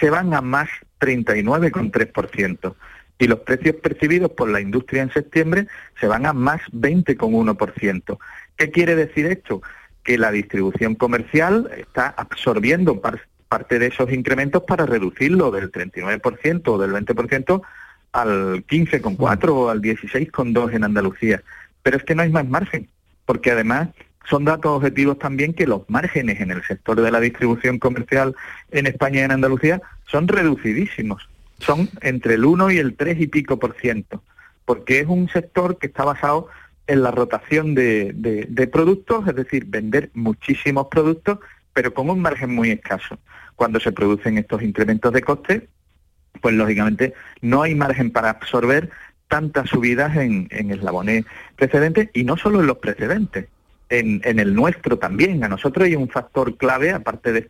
[0.00, 0.68] se van a más
[1.00, 2.74] 39,3%.
[3.18, 8.18] Y los precios percibidos por la industria en septiembre se van a más 20,1%.
[8.56, 9.62] ¿Qué quiere decir esto?
[10.06, 13.02] Que la distribución comercial está absorbiendo
[13.48, 17.62] parte de esos incrementos para reducirlo del 39% o del 20%
[18.12, 21.42] al 15,4 o al 16,2 en Andalucía.
[21.82, 22.88] Pero es que no hay más margen,
[23.24, 23.88] porque además
[24.30, 28.36] son datos objetivos también que los márgenes en el sector de la distribución comercial
[28.70, 31.28] en España y en Andalucía son reducidísimos.
[31.58, 34.22] Son entre el 1 y el 3 y pico por ciento,
[34.64, 36.48] porque es un sector que está basado
[36.86, 41.38] en la rotación de, productos, es decir, vender muchísimos productos,
[41.72, 43.18] pero con un margen muy escaso.
[43.54, 45.68] Cuando se producen estos incrementos de coste,
[46.40, 48.90] pues lógicamente no hay margen para absorber
[49.28, 51.24] tantas subidas en, eslabones
[51.56, 53.46] precedentes y no solo en los precedentes,
[53.88, 55.42] en, el nuestro también.
[55.42, 57.48] A nosotros hay un factor clave, aparte de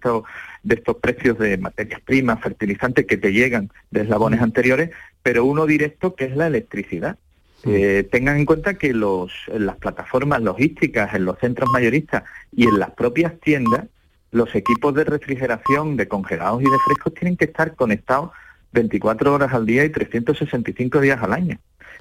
[0.63, 4.91] de estos precios de materias primas, fertilizantes que te llegan de eslabones anteriores,
[5.23, 7.19] pero uno directo que es la electricidad.
[7.67, 12.69] Eh, tengan en cuenta que los, en las plataformas logísticas, en los centros mayoristas y
[12.69, 13.87] en las propias tiendas,
[14.31, 18.31] los equipos de refrigeración de congelados y de frescos tienen que estar conectados
[18.73, 21.59] 24 horas al día y 365 días al año.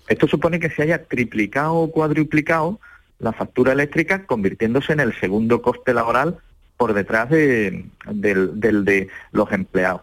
[0.07, 2.79] Esto supone que se haya triplicado o cuadruplicado
[3.19, 6.37] la factura eléctrica, convirtiéndose en el segundo coste laboral
[6.77, 10.01] por detrás de, del, del de los empleados.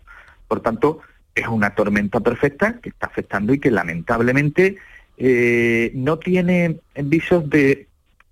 [0.48, 1.00] Por tanto,
[1.34, 4.78] es una tormenta perfecta que está afectando y que lamentablemente
[5.24, 7.86] eh, no tiene visos de,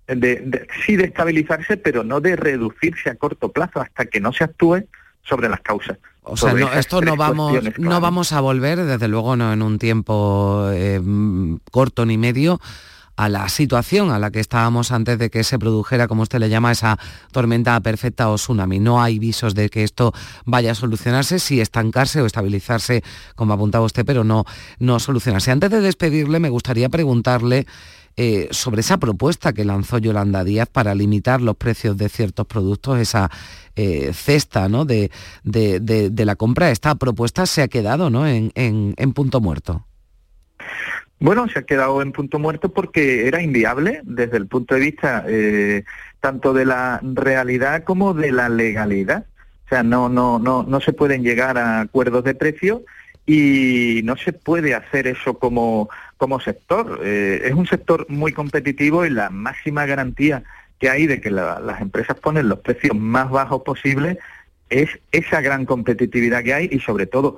[0.07, 4.43] de, sí de estabilizarse, pero no de reducirse a corto plazo hasta que no se
[4.43, 4.83] actúe
[5.23, 5.97] sobre las causas.
[6.23, 10.69] O sea, esto no vamos, no vamos a volver, desde luego no en un tiempo
[10.73, 11.01] eh,
[11.71, 12.59] corto ni medio,
[13.15, 16.49] a la situación a la que estábamos antes de que se produjera, como usted le
[16.49, 16.97] llama, esa
[17.31, 18.79] tormenta perfecta o tsunami.
[18.79, 20.13] No hay visos de que esto
[20.45, 23.03] vaya a solucionarse, si estancarse o estabilizarse,
[23.35, 24.45] como apuntaba usted, pero no,
[24.79, 25.51] no solucionarse.
[25.51, 27.67] Antes de despedirle, me gustaría preguntarle
[28.17, 32.99] eh, sobre esa propuesta que lanzó Yolanda Díaz para limitar los precios de ciertos productos,
[32.99, 33.31] esa
[33.75, 34.83] eh, cesta ¿no?
[34.85, 35.11] de,
[35.43, 36.71] de, la compra.
[36.71, 38.27] Esta propuesta se ha quedado ¿no?
[38.27, 39.85] en, en punto muerto.
[41.21, 45.23] Bueno, se ha quedado en punto muerto porque era inviable desde el punto de vista
[45.27, 45.83] eh,
[46.19, 49.27] tanto de la realidad como de la legalidad.
[49.65, 52.81] O sea, no, no, no, no se pueden llegar a acuerdos de precio
[53.27, 56.99] y no se puede hacer eso como, como sector.
[57.03, 60.41] Eh, es un sector muy competitivo y la máxima garantía
[60.79, 64.17] que hay de que las empresas ponen los precios más bajos posibles
[64.71, 67.37] es esa gran competitividad que hay y sobre todo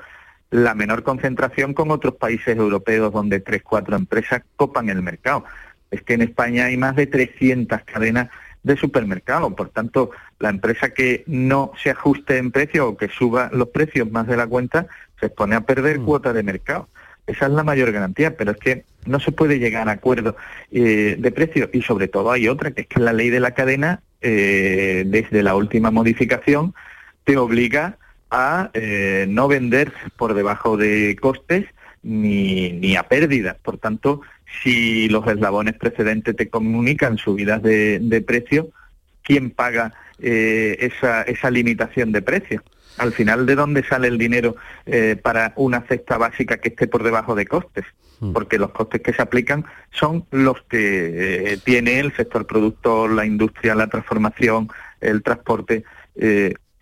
[0.53, 5.45] la menor concentración con otros países europeos donde tres, cuatro empresas copan el mercado.
[5.89, 8.29] Es que en España hay más de 300 cadenas
[8.61, 13.49] de supermercados, por tanto, la empresa que no se ajuste en precio o que suba
[13.51, 14.85] los precios más de la cuenta
[15.19, 16.05] se expone a perder mm.
[16.05, 16.87] cuota de mercado.
[17.25, 20.35] Esa es la mayor garantía, pero es que no se puede llegar a acuerdo
[20.71, 23.55] eh, de precio y sobre todo hay otra, que es que la ley de la
[23.55, 26.75] cadena, eh, desde la última modificación,
[27.23, 27.97] te obliga
[28.33, 31.65] a eh, no vender por debajo de costes
[32.01, 33.55] ni, ni a pérdidas.
[33.61, 34.21] Por tanto,
[34.63, 38.69] si los eslabones precedentes te comunican subidas de, de precio,
[39.21, 42.63] ¿quién paga eh, esa, esa limitación de precio?
[42.97, 44.55] Al final, ¿de dónde sale el dinero
[44.87, 47.85] eh, para una cesta básica que esté por debajo de costes?
[48.19, 48.33] Hmm.
[48.33, 53.75] Porque los costes que se aplican son los que tiene el sector productor, la industria,
[53.75, 54.69] la transformación,
[55.01, 55.83] el transporte.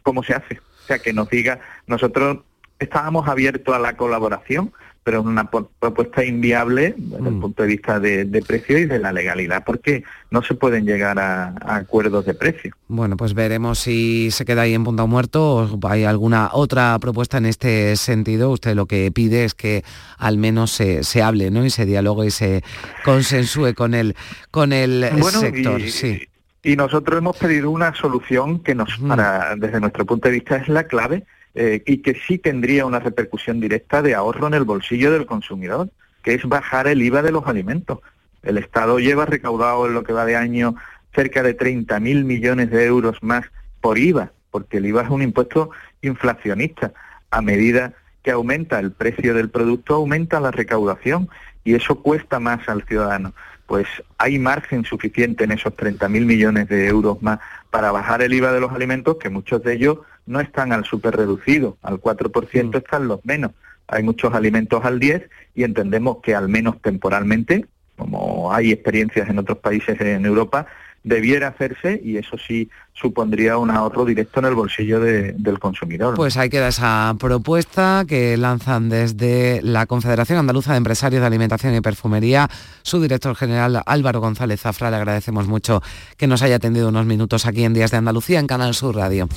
[0.04, 0.60] ¿Cómo se hace?
[0.92, 2.40] Sea, que nos diga, nosotros
[2.80, 4.74] estábamos abiertos a la colaboración,
[5.04, 7.42] pero es una propuesta inviable desde el mm.
[7.42, 11.56] punto de vista de, precio y de la legalidad, porque no se pueden llegar a,
[11.66, 12.76] acuerdos de precio.
[12.88, 17.38] Bueno, pues veremos si se queda ahí en punto muerto o hay alguna otra propuesta
[17.38, 18.52] en este sentido.
[18.52, 19.84] Usted lo que pide es que
[20.18, 21.66] al menos se, se hable ¿no?
[21.66, 22.64] y se dialogue y se
[23.04, 24.16] consensúe con el,
[24.52, 25.82] con el sector.
[25.82, 26.28] sí.
[26.64, 30.68] Y nosotros hemos pedido una solución que nos, para, desde nuestro punto de vista, es
[30.68, 35.12] la clave eh, y que sí tendría una repercusión directa de ahorro en el bolsillo
[35.12, 35.90] del consumidor,
[36.22, 38.00] que es bajar el IVA de los alimentos.
[38.44, 40.76] El Estado lleva recaudado en lo que va de año
[41.16, 43.46] cerca de 30.000 millones de euros más
[43.82, 45.72] por IVA, porque el IVA es un impuesto
[46.04, 46.94] inflacionista.
[47.32, 51.28] A medida que aumenta el precio del producto, aumenta la recaudación
[51.64, 53.34] y eso cuesta más al ciudadano
[53.72, 58.52] pues hay margen suficiente en esos 30.000 millones de euros más para bajar el IVA
[58.52, 62.76] de los alimentos, que muchos de ellos no están al super reducido, al 4% mm.
[62.76, 63.52] están los menos.
[63.88, 65.24] Hay muchos alimentos al 10
[65.56, 70.68] y entendemos que al menos temporalmente, como hay experiencias en otros países en Europa,
[71.04, 76.16] debiera hacerse y eso sí supondría un ahorro directo en el bolsillo del consumidor.
[76.16, 81.28] Pues hay que dar esa propuesta que lanzan desde la Confederación Andaluza de Empresarios de
[81.28, 82.48] Alimentación y Perfumería,
[82.84, 84.92] su director general Álvaro González Zafra.
[84.92, 85.82] Le agradecemos mucho
[86.18, 89.28] que nos haya atendido unos minutos aquí en Días de Andalucía en Canal Sur Radio.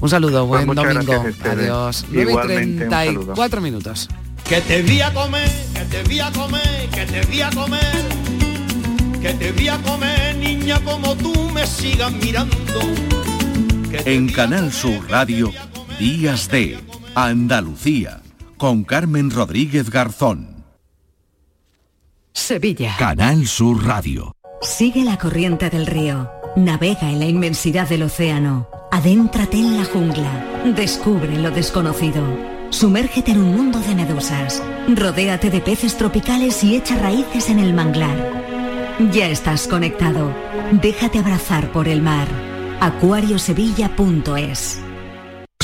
[0.00, 1.24] Un saludo, pues buen domingo.
[1.44, 2.06] Adiós.
[2.10, 4.08] 9 y 34 minutos.
[4.48, 8.39] Que te vi a comer, que te vi a comer, que te vi a comer
[9.20, 12.56] que te voy a comer, niña, como tú me sigas mirando.
[14.04, 15.52] En Canal Sur Radio,
[15.98, 16.78] Días de
[17.14, 18.22] Andalucía,
[18.56, 20.64] con Carmen Rodríguez Garzón.
[22.32, 22.96] Sevilla.
[22.98, 24.32] Canal Sur Radio.
[24.62, 26.30] Sigue la corriente del río.
[26.56, 28.68] Navega en la inmensidad del océano.
[28.90, 30.62] Adéntrate en la jungla.
[30.76, 32.22] Descubre lo desconocido.
[32.70, 34.62] Sumérgete en un mundo de medusas.
[34.88, 38.49] Rodéate de peces tropicales y echa raíces en el manglar.
[39.12, 40.32] Ya estás conectado.
[40.72, 42.28] Déjate abrazar por el mar.
[42.80, 44.80] acuariosevilla.es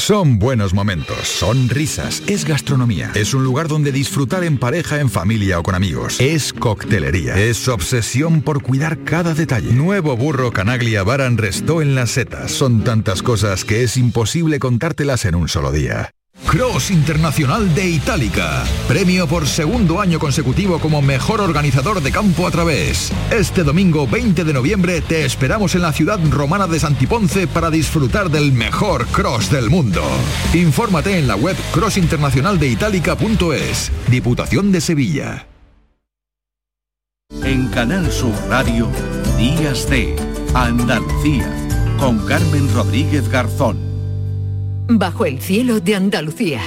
[0.06, 5.10] son buenos momentos, son risas, es gastronomía, es un lugar donde disfrutar en pareja, en
[5.10, 9.72] familia o con amigos, es coctelería, es obsesión por cuidar cada detalle.
[9.72, 12.52] Nuevo burro Canaglia Baran Restó en las setas.
[12.52, 16.12] Son tantas cosas que es imposible contártelas en un solo día.
[16.44, 18.64] Cross Internacional de Itálica.
[18.86, 23.10] Premio por segundo año consecutivo como mejor organizador de campo a través.
[23.30, 28.30] Este domingo 20 de noviembre te esperamos en la ciudad romana de Santiponce para disfrutar
[28.30, 30.02] del mejor cross del mundo.
[30.52, 33.90] Infórmate en la web crossinternacionaldeitalica.es.
[34.08, 35.46] Diputación de Sevilla.
[37.42, 38.88] En Canal Sur Radio,
[39.36, 40.14] Días de
[40.54, 41.50] Andalucía,
[41.98, 43.95] con Carmen Rodríguez Garzón.
[44.88, 46.62] Bajo el cielo de Andalucía.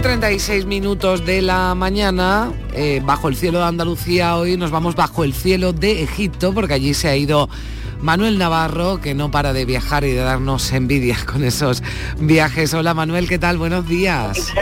[0.00, 4.94] Y 36 minutos de la mañana, eh, bajo el cielo de Andalucía, hoy nos vamos
[4.94, 7.50] bajo el cielo de Egipto, porque allí se ha ido
[8.02, 11.82] Manuel Navarro, que no para de viajar y de darnos envidia con esos
[12.18, 12.72] viajes.
[12.74, 13.58] Hola Manuel, ¿qué tal?
[13.58, 14.52] Buenos días.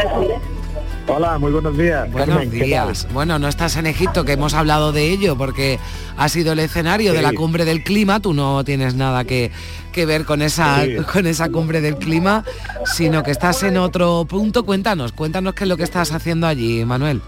[1.06, 2.10] Hola, muy buenos días.
[2.12, 3.08] Buenos Carmen, ¿qué días.
[3.14, 5.78] Bueno, no estás en Egipto, que hemos hablado de ello, porque
[6.18, 8.20] ha sido el escenario de la cumbre del clima.
[8.20, 9.50] Tú no tienes nada que,
[9.92, 10.96] que ver con esa, Sí.
[11.12, 12.44] con esa cumbre del clima,
[12.84, 14.64] sino que estás en otro punto.
[14.66, 17.22] Cuéntanos, cuéntanos qué es lo que estás haciendo allí, Manuel.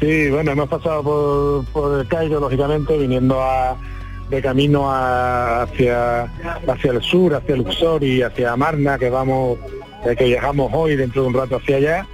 [0.00, 3.74] Sí, bueno, hemos pasado por, por el Cairo, lógicamente, viniendo a,
[4.30, 6.24] de camino a- hacia,
[6.66, 9.58] hacia el sur, hacia Luxor y hacia Amarna, que vamos,
[10.06, 12.06] eh, que viajamos hoy dentro de un rato hacia allá.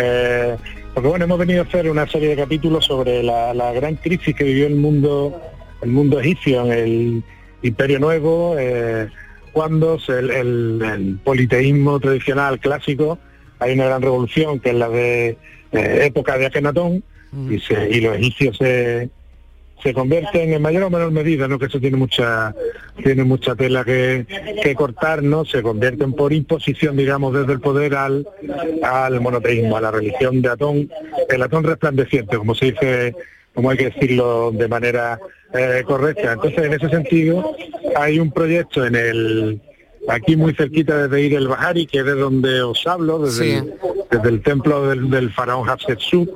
[0.00, 0.56] Eh,
[0.94, 4.34] porque bueno, hemos venido a hacer una serie de capítulos sobre la, la gran crisis
[4.34, 5.40] que vivió el mundo,
[5.82, 7.22] el mundo egipcio en el
[7.62, 9.08] Imperio Nuevo, eh,
[9.52, 13.18] cuando se- el, el- el politeísmo tradicional clásico,
[13.58, 15.36] hay una gran revolución que es la de
[15.72, 17.02] eh, época de Akenatón,
[17.50, 19.10] y, se- y los egipcios se,
[19.82, 21.58] se convierten en mayor o menor medida, ¿no?
[21.58, 22.54] que eso tiene mucha
[23.02, 24.26] tiene mucha tela que,
[24.62, 25.44] que cortar, ¿no?
[25.44, 28.26] Se convierten por imposición, digamos, desde el poder al,
[28.82, 30.90] al monoteísmo, a la religión de Atón,
[31.28, 33.14] el Atón resplandeciente, como se dice,
[33.54, 35.20] como hay que decirlo de manera
[35.52, 36.32] eh, correcta.
[36.32, 37.54] Entonces, en ese sentido,
[37.96, 39.60] hay un proyecto en el
[40.08, 43.50] aquí muy cerquita de Ir el Bahari, que es de donde os hablo, desde, Sí.
[43.52, 43.74] el,
[44.10, 46.30] desde el templo del, del faraón Hatshepsut,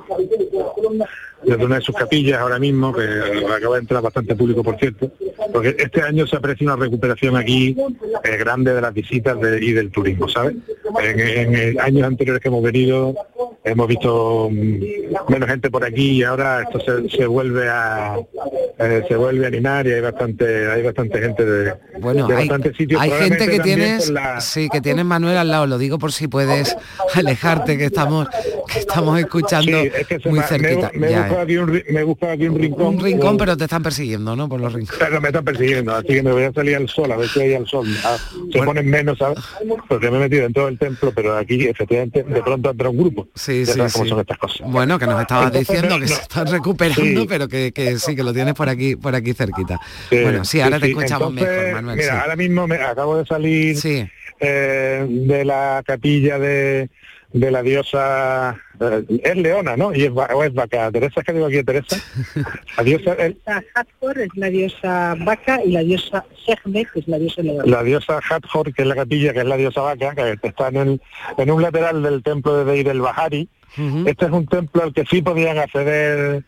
[1.43, 3.01] desde una de sus capillas ahora mismo, que
[3.53, 5.11] acaba de entrar bastante público, por cierto,
[5.51, 7.75] porque este año se aprecia una recuperación aquí
[8.23, 10.55] eh, grande de las visitas de- y del turismo, ¿sabes?
[11.01, 13.15] En, en, años anteriores que hemos venido
[13.63, 14.83] hemos visto mm,
[15.29, 18.17] menos gente por aquí y ahora esto se, se vuelve a
[18.83, 22.49] eh, se vuelve a animar y hay bastante hay bastante gente de, Bueno, de hay,
[22.77, 23.01] sitios.
[23.01, 26.27] hay gente que tienes, la- sí, que tienes Manuel al lado, lo digo por si
[26.27, 26.75] puedes
[27.15, 28.27] alejarte, que estamos,
[28.71, 30.91] que estamos escuchando Sí, es que se muy me- me- cerquita.
[30.93, 31.99] Me, he Ya, aquí un, me
[32.31, 32.85] aquí rincón.
[32.95, 34.47] Un rincón, o- pero te están persiguiendo, ¿no?
[34.49, 34.99] Por los rincones.
[34.99, 37.41] Pero me están persiguiendo, así que me voy a salir al sol, a ver si
[37.41, 37.87] hay al sol.
[38.03, 38.17] Ah,
[38.51, 39.39] se ponen menos, ¿sabes?
[39.87, 42.97] Porque me he metido en todo el templo, pero aquí efectivamente de pronto entra un
[42.97, 43.27] grupo.
[43.35, 44.09] Sí, sí, sabes cómo sí.
[44.09, 44.61] son estas cosas.
[44.71, 47.97] Bueno, que nos estabas Entonces, diciendo no- que no- se están recuperando, pero que, que
[47.99, 49.79] sí, que lo tienes por aquí, por aquí cerquita.
[50.09, 50.91] Sí, bueno, sí, ahora te sí.
[50.91, 51.97] escuchamos Entonces, mejor, Manuel.
[51.97, 52.19] Mira, sí.
[52.21, 53.77] ahora mismo me acabo de salir
[54.39, 56.89] eh, de la capilla de,
[57.33, 59.93] de la diosa, eh, es Leona, ¿no?
[59.93, 60.91] Y es, o es vaca.
[60.91, 61.97] Teresa, ¿qué digo aquí, Teresa?
[62.77, 63.37] La diosa, el-
[63.75, 67.69] Hathor es la diosa vaca y la diosa Sekhmet es la diosa león.
[67.69, 70.75] la diosa Hathor, que es la capilla, que es la diosa vaca, que está en,
[70.77, 71.01] el,
[71.37, 73.47] en un lateral del templo de Deir el Bahari.
[74.05, 76.43] Este es un templo al que sí podían acceder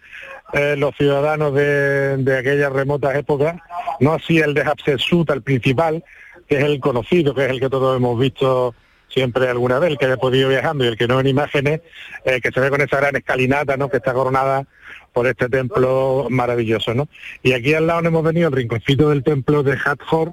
[0.53, 3.55] eh, los ciudadanos de, de aquellas remotas épocas,
[3.99, 6.03] no así el de Hatshepsut, el principal,
[6.47, 8.75] que es el conocido, que es el que todos hemos visto
[9.13, 11.81] siempre alguna vez, el que haya podido viajando y el que no en imágenes,
[12.25, 13.89] eh, que se ve con esa gran escalinata, ¿no?
[13.89, 14.65] que está coronada
[15.13, 17.07] por este templo maravilloso, ¿no?
[17.43, 20.31] Y aquí al lado nos hemos venido al rinconcito del templo de Hathor,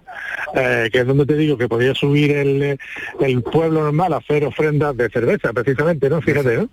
[0.54, 2.78] eh, que es donde te digo que podía subir el,
[3.20, 6.20] el pueblo normal a hacer ofrendas de cerveza, precisamente, ¿no?
[6.22, 6.70] Fíjate, ¿no?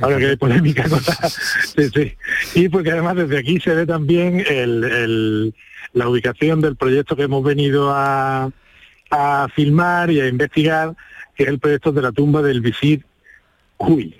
[0.00, 2.14] Ahora que hay polémica con la- sí, sí.
[2.54, 5.54] Y porque además desde aquí se ve también el- el-
[5.92, 8.50] la ubicación del proyecto que hemos venido a,
[9.10, 10.94] a filmar y a investigar,
[11.36, 13.04] que es el proyecto de la tumba del visir
[13.78, 14.19] Huy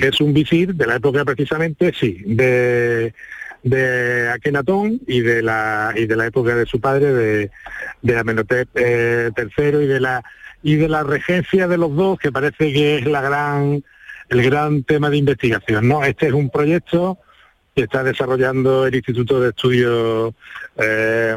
[0.00, 3.14] es un visir de la época precisamente, sí, de,
[3.62, 7.50] de Akenatón y de la y de la época de su padre, de,
[8.02, 10.22] de Amenhotep eh, III y de la
[10.62, 13.82] y de la regencia de los dos, que parece que es la gran
[14.28, 15.88] el gran tema de investigación.
[15.88, 16.04] ¿no?
[16.04, 17.18] Este es un proyecto
[17.74, 20.34] que está desarrollando el Instituto de Estudios
[20.76, 21.36] eh,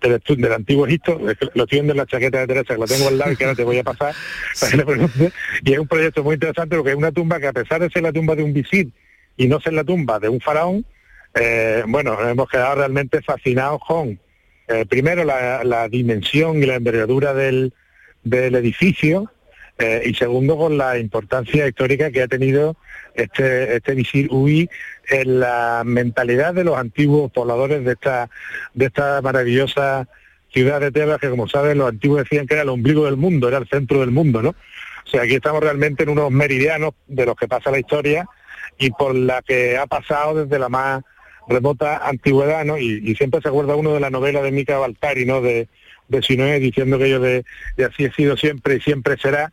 [0.00, 3.08] del, del Antiguo Egipto, lo estoy viendo en la chaqueta de Teresa, que lo tengo
[3.08, 4.14] al lado y que ahora te voy a pasar
[4.60, 5.32] para que le preguntes.
[5.64, 8.02] Y es un proyecto muy interesante porque es una tumba que a pesar de ser
[8.02, 8.90] la tumba de un visir
[9.36, 10.84] y no ser la tumba de un faraón,
[11.34, 14.18] eh, bueno, hemos quedado realmente fascinados con,
[14.68, 17.72] eh, primero, la, la dimensión y la envergadura del,
[18.24, 19.30] del edificio,
[19.78, 22.76] eh, y segundo con la importancia histórica que ha tenido
[23.14, 24.68] este, este visir Uy
[25.08, 28.30] en la mentalidad de los antiguos pobladores de esta,
[28.74, 30.06] de esta maravillosa
[30.52, 33.48] ciudad de Tebas, que como saben los antiguos decían que era el ombligo del mundo,
[33.48, 34.50] era el centro del mundo, ¿no?
[34.50, 38.26] O sea, aquí estamos realmente en unos meridianos de los que pasa la historia
[38.78, 41.02] y por la que ha pasado desde la más
[41.48, 42.78] remota antigüedad, ¿no?
[42.78, 45.40] Y, siempre se acuerda uno de la novela de Mica Baltari, ¿no?
[45.40, 45.68] De,
[46.08, 47.44] de Sinoé, diciendo que yo de,
[47.76, 49.52] de así he sido siempre y siempre será,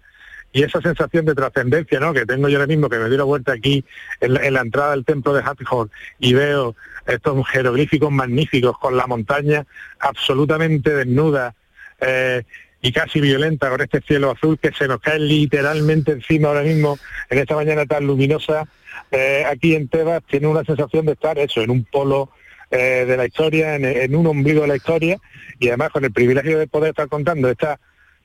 [0.52, 2.14] y esa sensación de trascendencia ¿no?
[2.14, 3.84] que tengo yo ahora mismo, que me doy la vuelta aquí
[4.20, 5.90] en la, entrada del templo de Hathor
[6.20, 6.76] y veo
[7.06, 9.66] estos jeroglíficos magníficos con la montaña
[10.00, 11.54] absolutamente desnuda
[12.02, 12.44] eh,
[12.82, 16.98] y casi violenta con este cielo azul que se nos cae literalmente encima ahora mismo
[17.30, 18.68] en esta mañana tan luminosa,
[19.12, 22.30] eh, aquí en Tebas tiene una sensación de estar eso, en un polo
[22.72, 25.18] eh, de la historia, en, en, un ombligo de la historia,
[25.60, 27.80] y además con el privilegio de poder estar contando esta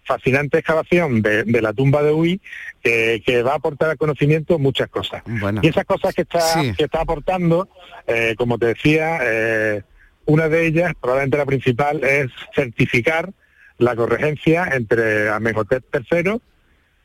[0.05, 2.41] fascinante excavación de, la tumba de Uy
[2.83, 5.23] que, va a aportar al conocimiento muchas cosas.
[5.63, 6.41] Y esas cosas que está,
[6.77, 7.69] que está aportando,
[8.07, 9.83] eh, como te decía, eh,
[10.27, 13.31] una de ellas, probablemente la principal, es certificar
[13.79, 16.41] la corregencia entre Amenhotep III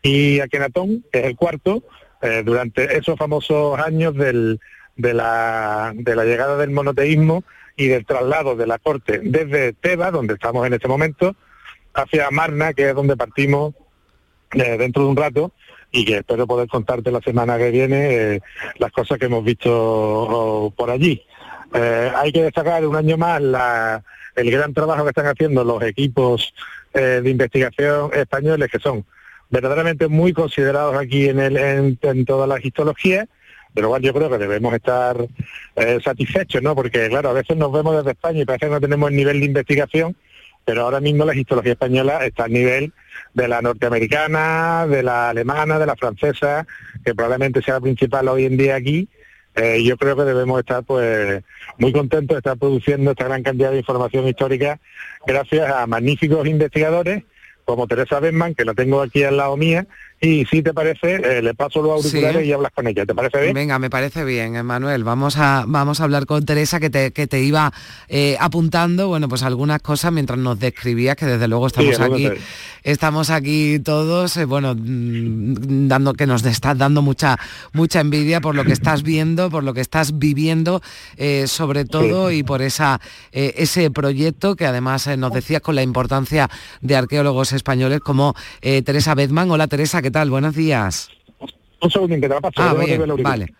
[0.02, 1.84] y Akenatón, que es el cuarto,
[2.22, 4.60] eh, durante esos famosos años del,
[4.96, 7.44] de, la, de la llegada del monoteísmo
[7.76, 11.36] y del traslado de la corte desde Tebas, donde estamos en este momento,
[12.02, 13.74] hacia Marna, que es donde partimos
[14.52, 15.52] eh, dentro de un rato
[15.92, 18.42] y que espero poder contarte la semana que viene eh,
[18.78, 21.24] las cosas que hemos visto por allí.
[21.74, 23.42] Eh, hay que destacar un año más
[24.36, 26.54] el gran trabajo que están haciendo los equipos
[26.94, 29.06] de investigación españoles que son
[29.52, 31.58] verdaderamente muy considerados aquí en, el,
[32.02, 33.28] en, todas las histologías,
[33.74, 35.18] de lo cual yo creo que debemos estar
[36.04, 36.74] satisfechos, ¿no?
[36.74, 39.40] Porque, claro, a veces nos vemos desde España y parece que no tenemos el nivel
[39.40, 40.16] de investigación
[40.70, 42.94] pero ahora mismo la histología española está al nivel
[43.34, 46.68] de la norteamericana, de la alemana, de la francesa,
[47.04, 49.10] que probablemente sea la principal hoy en día aquí.
[49.56, 51.42] Eh, yo creo que debemos estar pues
[51.80, 54.80] muy contentos de estar produciendo esta gran cantidad de información histórica
[55.26, 57.24] gracias a magníficos investigadores
[57.66, 59.88] como Teresa Benman, que la tengo aquí al lado mía,
[60.22, 63.06] y si te parece, eh, le paso los auriculares y hablas con ella.
[63.06, 63.54] ¿Te parece bien?
[63.54, 65.06] Venga, me parece bien, Manuel.
[65.06, 67.72] Vamos a, vamos a hablar con Teresa, que te, que te iba
[68.10, 72.30] eh, apuntando, bueno, pues algunas cosas mientras nos describías, que desde luego estamos aquí,
[72.84, 77.38] estamos aquí todos, eh, bueno, mm, dando que nos estás dando mucha,
[77.72, 80.82] mucha envidia por lo que estás viendo, por lo que estás viviendo,
[81.46, 83.00] sobre todo, y por esa,
[83.32, 86.50] ese proyecto que además nos decías con la importancia
[86.82, 89.50] de arqueólogos españoles como Teresa Bedman.
[89.52, 90.30] Hola Teresa, ¿qué tal?
[90.30, 91.10] Buenos días.
[91.82, 92.74] Un segundo, que te Ah,
[93.24, 93.54] vale.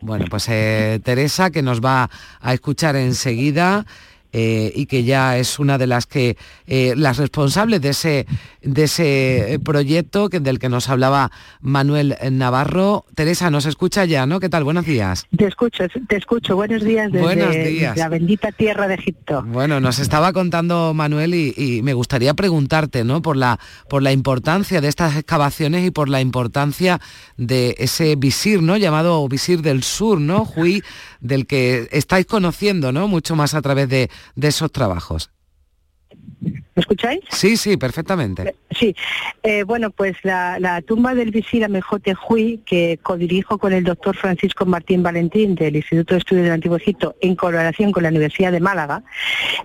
[0.00, 2.10] Bueno, pues eh, Teresa, que nos va
[2.40, 3.86] a escuchar enseguida.
[4.32, 8.26] Eh, y que ya es una de las que eh, las responsables de ese
[8.62, 11.30] de ese proyecto que, del que nos hablaba
[11.60, 13.04] Manuel Navarro.
[13.14, 14.40] Teresa, nos escucha ya, ¿no?
[14.40, 14.64] ¿Qué tal?
[14.64, 15.26] Buenos días.
[15.36, 16.54] Te escucho, te escucho.
[16.54, 19.42] Buenos días desde la bendita tierra de Egipto.
[19.42, 23.20] Bueno, nos estaba contando Manuel y, me gustaría preguntarte, ¿no?
[23.20, 23.58] Por la
[23.88, 27.00] por la importancia de estas excavaciones y por la importancia
[27.36, 28.76] de ese visir, ¿no?
[28.76, 30.48] Llamado visir del sur, ¿no?
[30.56, 30.82] Hui,
[31.20, 33.08] del que estáis conociendo, ¿no?
[33.08, 35.30] Mucho más a través de, de esos trabajos.
[36.74, 37.20] ¿Me escucháis?
[37.28, 38.54] Sí, sí, perfectamente.
[38.70, 38.96] Sí,
[39.42, 44.64] eh, bueno, pues la, tumba del visir Amejote Hui, que codirijo con el doctor Francisco
[44.64, 48.60] Martín Valentín del Instituto de Estudios del Antiguo Egipto en colaboración con la Universidad de
[48.60, 49.02] Málaga,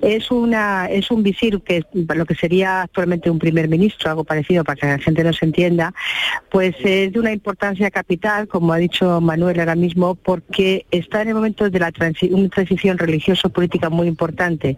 [0.01, 4.65] es, una, es un visir que lo que sería actualmente un primer ministro, algo parecido
[4.65, 5.93] para que la gente nos entienda,
[6.49, 11.29] pues es de una importancia capital, como ha dicho Manuel ahora mismo, porque está en
[11.29, 11.91] el momento de la
[12.31, 14.75] una transición religioso-política muy importante.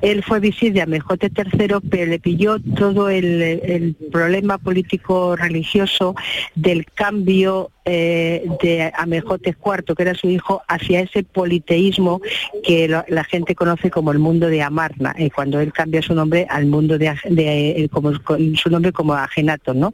[0.00, 6.14] Él fue visir de Amejote III pero le pilló todo el, problema político religioso
[6.54, 12.20] del cambio eh, de Amejotes IV, que era su hijo, hacia ese politeísmo
[12.64, 16.46] que la gente conoce como el mundo de Amarna, y cuando él cambia su nombre
[16.50, 19.92] al mundo de, eh, como, su nombre como Agenato, ¿no?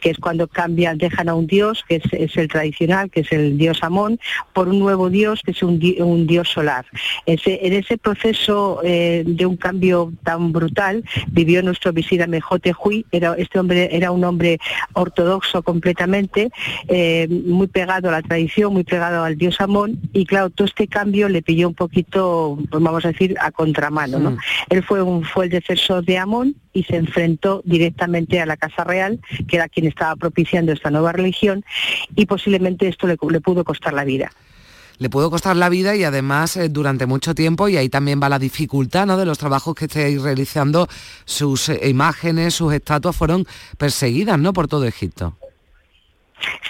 [0.00, 3.58] que es cuando cambian, dejan a un dios, que es, el tradicional, que es el
[3.58, 4.18] dios Amón,
[4.54, 6.86] por un nuevo dios, que es un, dios solar.
[7.26, 10.63] en ese proceso eh, de un cambio tan brutal,
[11.28, 14.58] vivió nuestro visir Amejote Hui, era, este hombre era un hombre
[14.92, 16.50] ortodoxo completamente,
[17.28, 21.28] muy pegado a la tradición, muy pegado al dios Amón, y claro, todo este cambio
[21.28, 24.18] le pilló un poquito, pues vamos a decir, a contramano.
[24.18, 24.30] ¿no?
[24.32, 24.38] Mm.
[24.70, 28.84] Él fue, un, fue el defensor de Amón y se enfrentó directamente a la Casa
[28.84, 31.64] Real, que era quien estaba propiciando esta nueva religión,
[32.14, 34.30] y posiblemente esto le, le pudo costar la vida.
[34.98, 38.28] Le pudo costar la vida y además eh, durante mucho tiempo, y ahí también va
[38.28, 39.16] la dificultad ¿no?
[39.16, 40.88] de los trabajos que estáis realizando,
[41.24, 43.46] sus eh, imágenes, sus estatuas fueron
[43.78, 44.52] perseguidas ¿no?
[44.52, 45.36] por todo Egipto.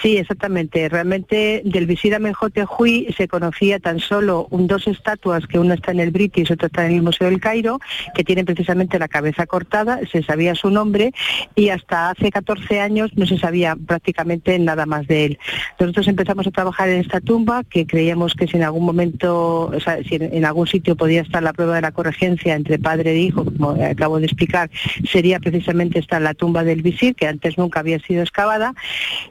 [0.01, 0.87] Sí, exactamente.
[0.89, 2.67] Realmente del visir Amenhotep
[3.15, 6.85] se conocía tan solo un, dos estatuas, que una está en el British otra está
[6.85, 7.79] en el Museo del Cairo,
[8.13, 11.13] que tienen precisamente la cabeza cortada, se sabía su nombre
[11.55, 15.39] y hasta hace 14 años no se sabía prácticamente nada más de él.
[15.79, 19.79] Nosotros empezamos a trabajar en esta tumba, que creíamos que si en algún momento, o
[19.79, 23.17] sea, si en, algún sitio podía estar la prueba de la corregencia entre padre e
[23.17, 24.69] hijo, como acabo de explicar,
[25.09, 28.73] sería precisamente esta la tumba del visir, que antes nunca había sido excavada,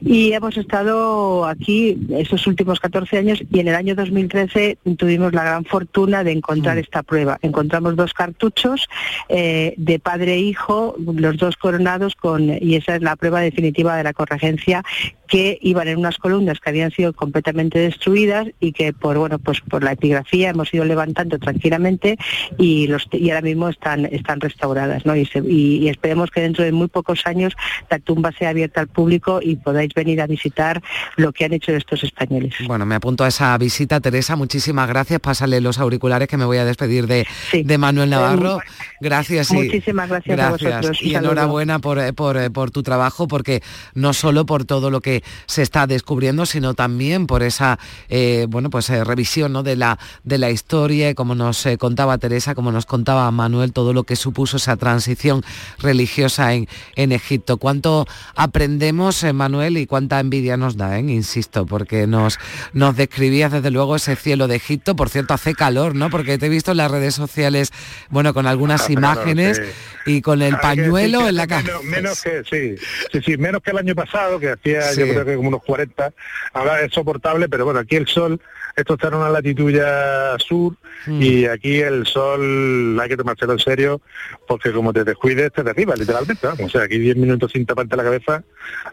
[0.01, 5.43] y hemos estado aquí esos últimos 14 años y en el año 2013 tuvimos la
[5.43, 6.79] gran fortuna de encontrar mm.
[6.79, 7.37] esta prueba.
[7.41, 8.87] Encontramos dos cartuchos
[9.29, 13.95] eh, de padre e hijo, los dos coronados con y esa es la prueba definitiva
[13.95, 14.83] de la corregencia
[15.27, 19.61] que iban en unas columnas que habían sido completamente destruidas y que por bueno pues
[19.61, 22.17] por la epigrafía hemos ido levantando tranquilamente
[22.57, 25.15] y los y ahora mismo están están restauradas ¿no?
[25.15, 27.53] y, y, esperemos que dentro de muy pocos años
[27.89, 30.81] la tumba sea abierta al público y podáis venir a visitar
[31.15, 32.53] lo que han hecho estos españoles.
[32.67, 34.35] Bueno me apunto a esa visita Teresa.
[34.35, 35.19] Muchísimas gracias.
[35.19, 38.59] Pásale los auriculares que me voy a despedir de, de Manuel Navarro.
[39.01, 41.01] gracias y, muchísimas gracias, a vosotros.
[41.01, 43.61] Y enhorabuena por, por, por tu trabajo porque
[43.93, 45.14] no solo por todo lo que
[45.45, 49.63] se está descubriendo, sino también por esa eh, bueno, pues, eh, revisión ¿no?
[49.63, 53.93] de, la, de la historia, como nos eh, contaba Teresa, como nos contaba Manuel, todo
[53.93, 55.43] lo que supuso esa transición
[55.79, 57.57] religiosa en, en Egipto.
[57.57, 62.37] ¿Cuánto aprendemos, Manuel, y cuánta envidia nos da, insisto, porque nos,
[62.73, 66.09] nos describías desde luego ese cielo de Egipto, por cierto, hace calor, ¿no?
[66.09, 67.71] Porque te he visto en las redes sociales,
[68.09, 69.61] bueno, con algunas imágenes
[70.05, 71.79] y con el pañuelo en la cara.
[71.83, 72.75] Menos, que, sí,
[73.11, 76.11] sí, sí, menos que el año pasado, que hacía creo que como unos 40,
[76.53, 78.39] ahora es soportable, pero bueno, aquí el sol,
[78.75, 80.75] esto está en una latitud ya sur
[81.07, 81.21] mm.
[81.21, 84.01] y aquí el sol hay que tomárselo en serio
[84.47, 88.03] porque como te descuides te derriba literalmente, o sea, aquí 10 minutos sin taparte la
[88.03, 88.43] cabeza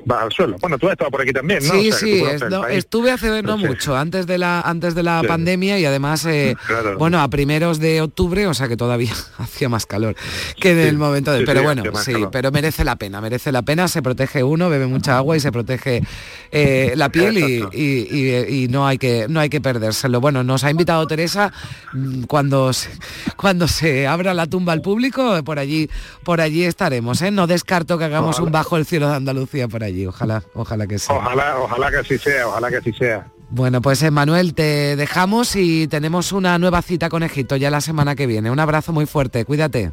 [0.05, 0.57] vas al suelo.
[0.61, 1.75] Bueno, tú has estado por aquí también, ¿no?
[1.75, 2.23] Sí, sí,
[2.71, 6.57] estuve hace no mucho, antes de la antes de la pandemia y además, eh,
[6.99, 10.15] bueno, a primeros de octubre, o sea que todavía hacía más calor
[10.61, 11.45] que en el momento de...
[11.45, 15.17] pero bueno, sí, pero merece la pena, merece la pena, se protege uno, bebe mucha
[15.17, 16.02] agua y se protege
[16.51, 17.39] eh, la piel
[17.73, 20.21] y, no, hay que, no hay que perdérselo.
[20.21, 21.53] Bueno, nos ha invitado Teresa
[21.93, 22.91] mm, cuando se,
[23.37, 25.89] cuando se abra la tumba al público, por allí,
[26.25, 27.23] por allí estaremos.
[27.23, 27.31] ¿eh?
[27.31, 30.07] No descarto que hagamos un bajo el cielo de Andalucía por allí.
[30.07, 31.17] Ojalá, ojalá que sea.
[31.17, 33.27] Ojalá, ojalá que así sea, ojalá que así sea.
[33.49, 38.15] Bueno, pues Manuel, te dejamos y tenemos una nueva cita con Egipto ya la semana
[38.15, 38.51] que viene.
[38.51, 39.93] Un abrazo muy fuerte, cuídate.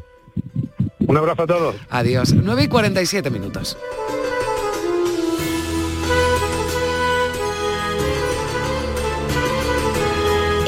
[1.00, 1.76] Un abrazo a todos.
[1.90, 2.32] Adiós.
[2.32, 3.76] 9 y 47 minutos.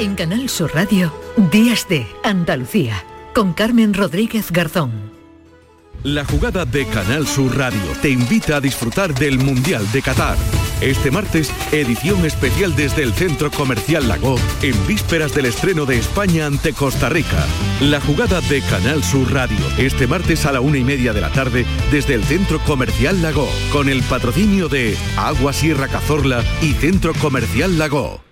[0.02, 1.14] En Canal Sur Radio,
[1.52, 3.04] Días de Andalucía,
[3.36, 4.90] con Carmen Rodríguez Garzón.
[6.02, 10.36] La jugada de Canal Sur Radio te invita a disfrutar del Mundial de Qatar.
[10.80, 16.46] Este martes, edición especial desde el Centro Comercial Lago, en vísperas del estreno de España
[16.46, 17.46] ante Costa Rica.
[17.80, 21.30] La jugada de Canal Sur Radio, este martes a la una y media de la
[21.30, 27.14] tarde, desde el Centro Comercial Lago, con el patrocinio de Agua Sierra Cazorla y Centro
[27.14, 28.31] Comercial Lago.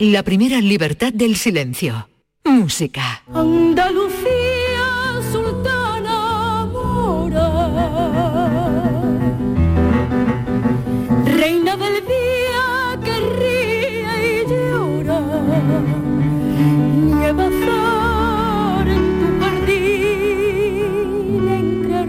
[0.00, 2.08] La primera libertad del silencio.
[2.44, 3.22] Música.
[3.32, 4.86] Andalucía,
[5.30, 7.48] sultana mora.
[11.24, 15.20] Reina del día que ríe y llora.
[16.98, 17.46] Nieva
[18.88, 20.98] en tu jardín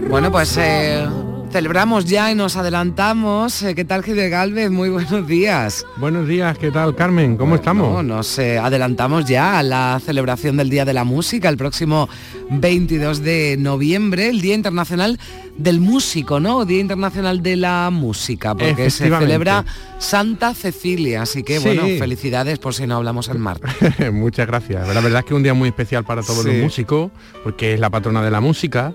[0.08, 0.56] Bueno, pues...
[0.56, 1.25] Eh
[1.56, 3.62] Celebramos ya y nos adelantamos.
[3.62, 4.70] Eh, ¿Qué tal, Gide Galvez?
[4.70, 5.86] Muy buenos días.
[5.96, 7.38] Buenos días, ¿qué tal, Carmen?
[7.38, 7.90] ¿Cómo estamos?
[7.94, 12.10] No, nos eh, adelantamos ya a la celebración del Día de la Música, el próximo
[12.50, 15.18] 22 de noviembre, el Día Internacional
[15.58, 16.64] del Músico, ¿no?
[16.64, 19.64] Día Internacional de la Música, porque se celebra
[19.98, 21.22] Santa Cecilia.
[21.22, 23.72] Así que, bueno, felicidades por si no hablamos el martes.
[24.12, 24.86] Muchas gracias.
[24.88, 27.10] La verdad es que es un día muy especial para todos los músicos,
[27.42, 28.92] porque es la patrona de la música.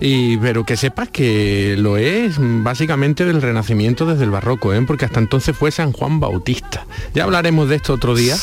[0.00, 4.82] Y, pero que sepas que lo es básicamente del Renacimiento desde el Barroco, ¿eh?
[4.86, 6.86] porque hasta entonces fue San Juan Bautista.
[7.14, 8.36] Ya hablaremos de esto otro día,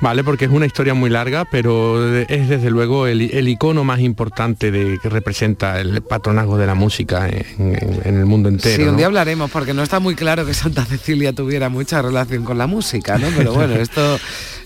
[0.00, 0.24] ¿vale?
[0.24, 4.70] Porque es una historia muy larga, pero es desde luego el, el icono más importante
[4.70, 8.76] de, que representa el patronazgo de la música en, el mundo entero.
[8.76, 12.44] Sí, un día hablaremos, porque no está muy claro que Santa Cecilia tuviera mucha relación
[12.44, 13.28] con la música, ¿no?
[13.36, 14.18] Pero bueno, esto,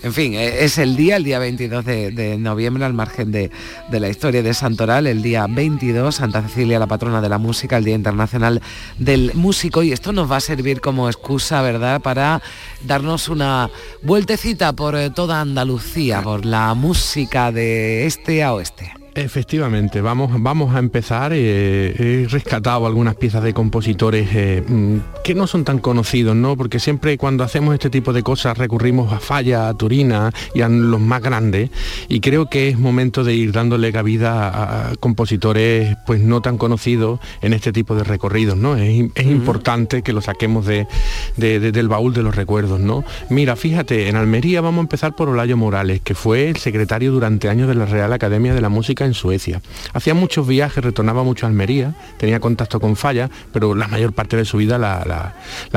[0.03, 3.51] en fin, e, es el día, el día 22 de, noviembre, al margen de,
[3.91, 7.83] la historia de Santoral, el día 22, Santa Cecilia, la patrona de la música, el
[7.83, 8.61] Día Internacional
[8.97, 12.41] del Músico, y esto nos va a servir como excusa, ¿verdad?, para
[12.83, 13.69] darnos una
[14.01, 18.96] vueltecita por eh, toda Andalucía, por la música de este a oeste.
[19.17, 21.31] Efectivamente, vamos, vamos a empezar.
[21.33, 26.55] Eh, he rescatado algunas piezas de compositores eh, mm, que no son tan conocidos, ¿no?
[26.55, 30.69] Porque siempre cuando hacemos este tipo de cosas recurrimos a Falla, a Turina y a
[30.69, 31.71] los más grandes.
[32.09, 37.19] Y creo que es momento de ir dándole cabida a, compositores pues no tan conocidos
[37.41, 38.75] en este tipo de recorridos, ¿no?
[38.77, 40.85] Es, importante que lo saquemos de,
[41.37, 43.03] del baúl de los recuerdos, ¿no?
[43.31, 47.49] Mira, fíjate, en Almería vamos a empezar por Olayo Morales, que fue el secretario durante
[47.49, 49.61] años de la Real Academia de la Música en Suecia.
[49.93, 54.37] Hacía muchos viajes, retornaba mucho a Almería, tenía contacto con Falla, pero la mayor parte
[54.37, 55.33] de su vida la,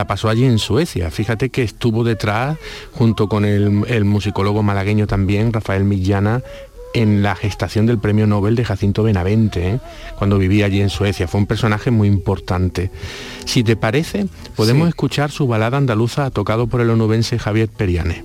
[0.07, 1.11] pasó allí en Suecia.
[1.11, 2.59] Fíjate que estuvo detrás,
[2.93, 6.43] junto con el, musicólogo malagueño también, Rafael Millana,
[6.93, 9.81] en la gestación del premio Nobel de Jacinto Benavente, ¿eh?
[10.19, 11.29] cuando vivía allí en Suecia.
[11.29, 12.91] Fue un personaje muy importante.
[13.45, 14.27] Si te parece,
[14.57, 18.25] podemos escuchar su balada andaluza tocado por el onubense Javier Periane.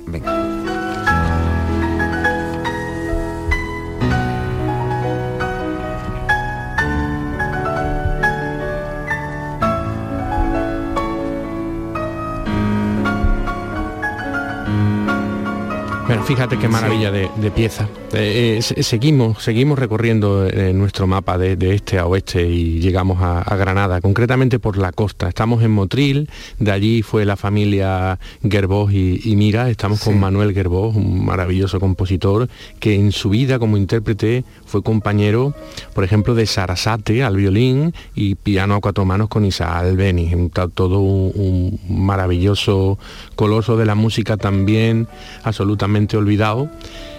[16.26, 17.88] Fíjate qué maravilla de, pieza.
[18.14, 23.56] Eh, eh, seguimos, seguimos recorriendo eh, nuestro mapa de, este a oeste y llegamos a,
[23.56, 25.30] Granada, concretamente por la costa.
[25.30, 30.96] Estamos en Motril, de allí fue la familia Gerbós y, Mira, estamos con Manuel Gerbós,
[30.96, 32.50] un maravilloso compositor
[32.80, 35.54] que en su vida como intérprete fue compañero,
[35.94, 41.00] por ejemplo, de Sarasate al violín y piano a cuatro manos con Isa Albeni, todo
[41.00, 42.98] un maravilloso
[43.36, 45.08] coloso de la música también
[45.44, 46.70] absolutamente olvidado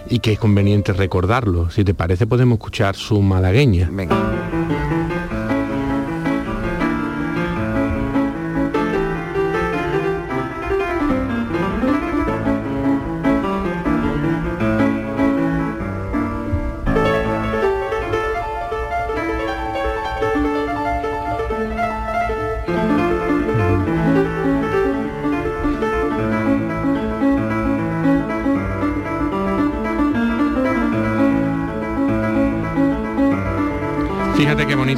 [0.08, 1.70] y que es conveniente recordarlo.
[1.70, 3.90] Si te parece podemos escuchar su malagueña.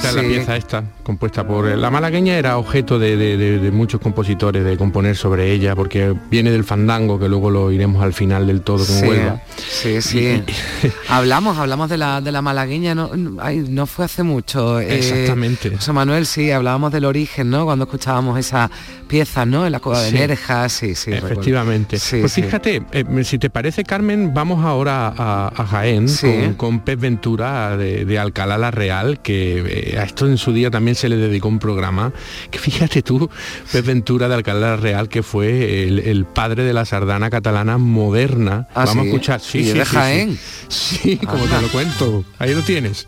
[0.03, 1.66] La pieza esta, compuesta por...
[1.66, 7.18] La malagueña era objeto de, muchos compositores de componer sobre ella, porque viene del fandango,
[7.18, 9.42] que luego lo iremos al final del todo con Huelva.
[9.70, 10.42] Sí, sí.
[11.08, 14.80] hablamos, hablamos de la, de la malagueña, no, no fue hace mucho.
[14.80, 15.70] Eh, Exactamente.
[15.76, 17.64] José Manuel, sí, hablábamos del origen, ¿no?
[17.64, 18.70] Cuando escuchábamos esa
[19.06, 19.66] pieza, ¿no?
[19.66, 21.12] En la cueva de Nerja, sí, sí.
[21.12, 21.98] Efectivamente.
[22.20, 27.76] pues fíjate, eh, si te parece, Carmen, vamos ahora a, Jaén con, con, Pep Ventura
[27.76, 31.48] de, Alcalá la Real, que eh, a esto en su día también se le dedicó
[31.48, 32.12] un programa,
[32.50, 33.28] que fíjate tú,
[33.72, 38.68] Pep Ventura de Alcalá la Real, que fue el, padre de la sardana catalana moderna.
[38.74, 40.38] Ah, vamos a escuchar, sí, sí, de Jaén.
[40.68, 42.24] Sí, como te lo cuento.
[42.38, 43.06] Ahí lo tienes.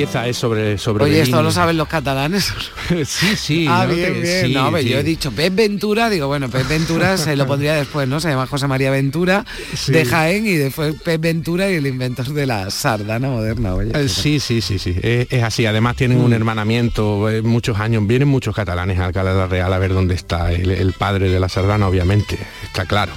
[0.00, 0.78] Pieza es sobre...
[0.78, 2.52] sobre Oye, esto lo saben los catalanes.
[3.04, 3.66] sí, sí.
[3.68, 4.52] Ah, bien, bien.
[4.52, 8.18] no, yo he dicho Pep Ventura, digo, bueno, Pep Ventura se lo pondría después, ¿no?
[8.20, 9.44] Se llama José María Ventura
[9.86, 13.74] de Jaén y después Pep Ventura y el inventor de la sardana moderna.
[13.74, 14.96] Oye, eh, sí, sí, sí, sí.
[15.02, 15.66] Es, así.
[15.66, 16.34] Además tienen un mm.
[16.34, 20.14] hermanamiento, eh, muchos años, vienen muchos catalanes a Alcalá de la Real a ver dónde
[20.14, 22.38] está el, padre de la sardana, obviamente.
[22.70, 23.12] Está claro.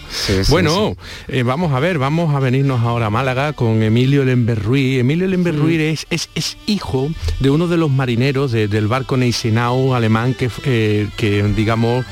[0.50, 0.96] bueno,
[1.28, 5.00] eh, vamos a ver, vamos a venirnos ahora a Málaga con Emilio Lemberruy.
[5.00, 10.34] Emilio Lemberruy es, es, es, hijo de uno de los marineros del barco Neisenau alemán
[10.34, 12.04] que, eh, que digamos,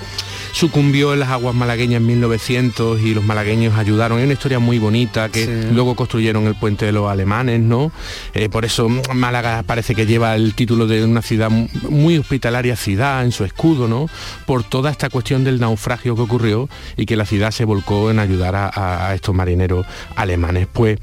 [0.52, 4.20] sucumbió en las aguas malagueñas en 1900 y los malagueños ayudaron.
[4.20, 7.92] Es una historia muy bonita que luego construyeron el puente de los alemanes, ¿no?
[8.34, 13.24] Eh, por eso Málaga parece que lleva el título de una ciudad muy hospitalaria ciudad
[13.24, 14.08] en su escudo, ¿no?
[14.46, 18.20] Por toda esta cuestión del naufragio que ocurrió y que la ciudad se volcó en
[18.20, 19.86] ayudar a, estos marineros
[20.16, 20.68] alemanes.
[20.72, 21.00] Pues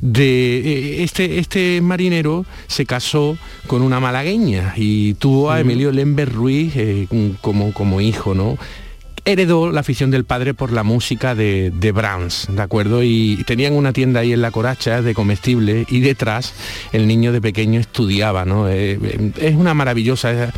[0.00, 3.36] de eh, este, este marinero se casó
[3.66, 7.08] con una malagueña y tuvo a Emilio Lember Ruiz eh,
[7.40, 8.58] como, como hijo, ¿no?
[9.28, 13.02] Heredó la afición del padre por la música de, de Brahms, ¿de acuerdo?
[13.02, 16.54] Y tenían una tienda ahí en la Coracha de comestibles y detrás
[16.92, 18.68] el niño de pequeño estudiaba, ¿no?
[18.68, 20.50] Eh, eh, es una maravillosa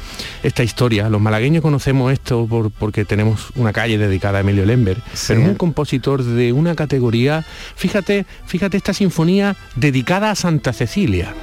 [0.44, 1.08] esta historia.
[1.08, 2.48] Los malagueños conocemos esto
[2.78, 7.44] porque tenemos una calle dedicada a Emilio Lember, pero es un compositor de una categoría,
[7.74, 11.34] fíjate, fíjate esta sinfonía dedicada a Santa Cecilia.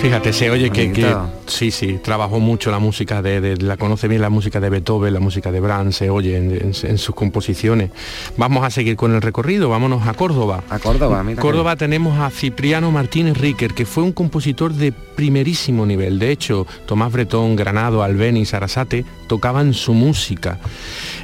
[0.00, 1.14] Fíjate, se oye que,
[1.46, 5.20] sí, sí, trabajó mucho la música de, la conoce bien la música de Beethoven, la
[5.20, 7.90] música de Brahms, se oye en, sus composiciones.
[8.38, 10.64] Vamos a seguir con el recorrido, vámonos a Córdoba.
[10.70, 11.42] A Córdoba, mira.
[11.42, 16.18] Córdoba tenemos a Cipriano Martínez Riquer, que fue un compositor de primerísimo nivel.
[16.18, 20.58] De hecho, Tomás Bretón, Granado, Albeni Sarasate tocaban su música.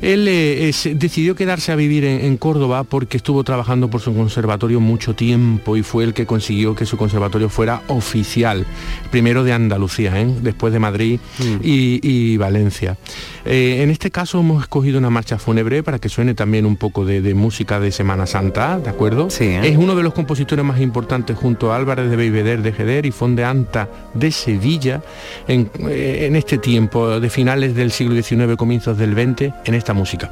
[0.01, 5.17] Él eh, decidió quedarse a vivir en, Córdoba porque estuvo trabajando por su conservatorio mucho
[5.17, 8.65] tiempo y fue el que consiguió que su conservatorio fuera oficial,
[9.11, 10.33] primero de Andalucía, ¿eh?
[10.41, 11.57] después de Madrid mm.
[11.63, 12.97] y, Valencia.
[13.45, 17.05] Eh, en este caso hemos escogido una marcha fúnebre para que suene también un poco
[17.05, 19.27] de, música de Semana Santa, ¿de acuerdo?
[19.27, 23.11] Es uno de los compositores más importantes junto a Álvarez de Beiveder de Jeder y
[23.11, 25.03] Fonde Anta de Sevilla
[25.49, 30.29] en, en este tiempo de finales del siglo XIX, comienzos del XX, en esta música.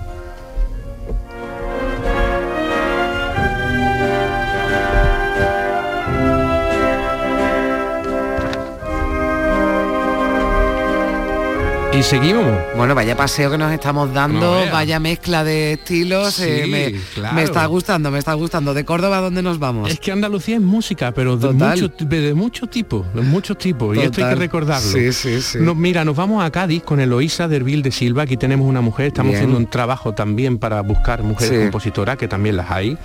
[11.97, 12.45] Y seguimos.
[12.77, 16.41] Bueno, vaya paseo que nos estamos dando, vaya mezcla de estilos.
[16.41, 18.75] Eh, me, está gustando, me está gustando.
[18.75, 19.89] ¿De Córdoba dónde nos vamos?
[19.89, 23.97] Es que Andalucía es música, pero de mucho, de mucho tipo, de muchos tipos.
[23.97, 24.91] Y esto hay que recordarlo.
[24.91, 25.59] Sí, sí, sí.
[25.59, 28.25] mira, nos vamos a Cádiz con Eloísa Dervil de Silva.
[28.25, 32.57] Aquí tenemos una mujer, estamos haciendo un trabajo también para buscar mujeres compositoras, que también
[32.57, 32.99] las hay.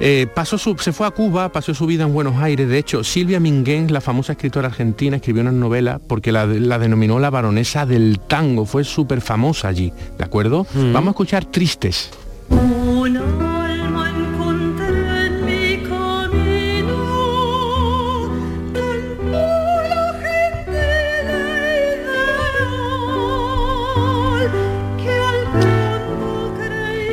[0.00, 2.68] Eh, pasó su, se fue a Cuba, pasó su vida en Buenos Aires.
[2.68, 7.20] De hecho, Silvia Minguén, la famosa escritora argentina, escribió una novela porque la, la denominó
[7.20, 10.66] la baronesa del tango, fue súper famosa allí, ¿de acuerdo?
[10.74, 10.92] Mm.
[10.92, 12.10] Vamos a escuchar Tristes.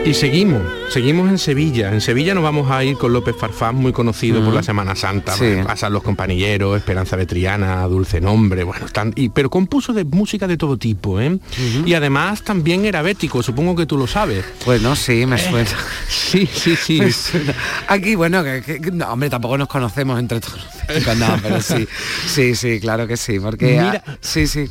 [0.04, 0.62] Y seguimos,
[0.92, 1.94] seguimos en Sevilla.
[1.94, 5.34] En Sevilla nos vamos a ir con López Farfán, muy conocido por la Semana Santa.
[5.66, 10.58] Pasan los compañeros, Esperanza Betriana, Dulce Nombre, bueno, están, y, pero compuso de música de
[10.58, 11.40] todo tipo, ¿eh?
[11.86, 14.44] Y además también era bético, supongo que tú lo sabes.
[14.66, 15.70] Bueno, sí, me eh, suena.
[16.10, 17.02] sí, sí, sí.
[17.88, 20.60] Aquí, bueno, que, hombre, tampoco nos conocemos entre todos.
[21.18, 21.88] No, pero sí,
[22.26, 24.70] sí, sí, claro que sí, porque Mira, sí, sí.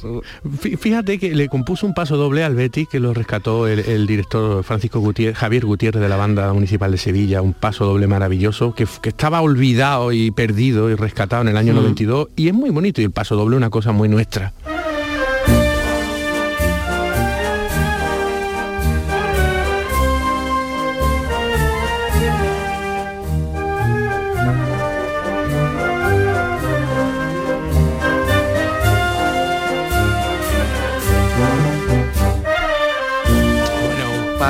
[0.78, 5.00] Fíjate que le compuso un paso doble al Betty que lo rescató el director Francisco
[5.00, 9.40] Gutiérrez Javier Gutiérrez de la banda municipal de Sevilla, un paso doble maravilloso que, estaba
[9.40, 12.32] olvidado y perdido y rescatado en el año 92 mm.
[12.36, 14.52] y es muy bonito y el paso doble una cosa muy nuestra.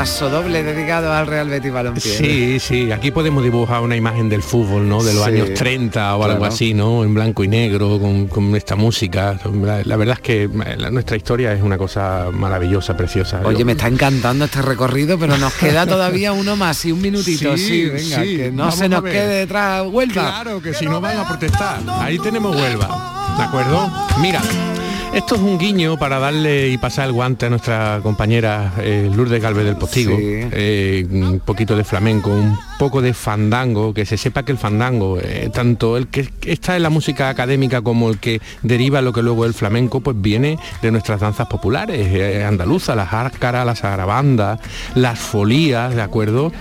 [0.01, 2.01] Paso doble dedicado al Real Betis Balompié.
[2.01, 5.03] Sí, sí, aquí podemos dibujar una imagen del fútbol, ¿no?
[5.03, 7.05] De los años 30 o algo así, ¿no?
[7.05, 9.39] En blanco y negro, con, esta música.
[9.85, 13.43] La, verdad es que nuestra historia es una cosa maravillosa, preciosa.
[13.45, 17.55] Oye, me está encantando este recorrido, pero nos queda todavía uno más y un minutito,
[17.59, 20.15] sí, venga, que no se nos quede detrás Huelva.
[20.15, 21.81] Claro, que si no van a protestar.
[22.01, 23.93] Ahí tenemos Huelva, ¿de acuerdo?
[24.19, 24.41] Mira,
[25.13, 29.43] Esto es un guiño para darle y pasar el guante a nuestra compañera eh, Lourdes
[29.43, 30.17] Galvez del Postigo.
[30.17, 35.19] Eh, un poquito de flamenco, un poco de fandango, que se sepa que el fandango,
[35.21, 39.23] eh, tanto el que está en la música académica como el que deriva lo que
[39.23, 44.61] luego es el flamenco, pues viene de nuestras danzas populares, andaluzas, las árcaras, las arabandas,
[44.95, 46.53] las folías, ¿de acuerdo?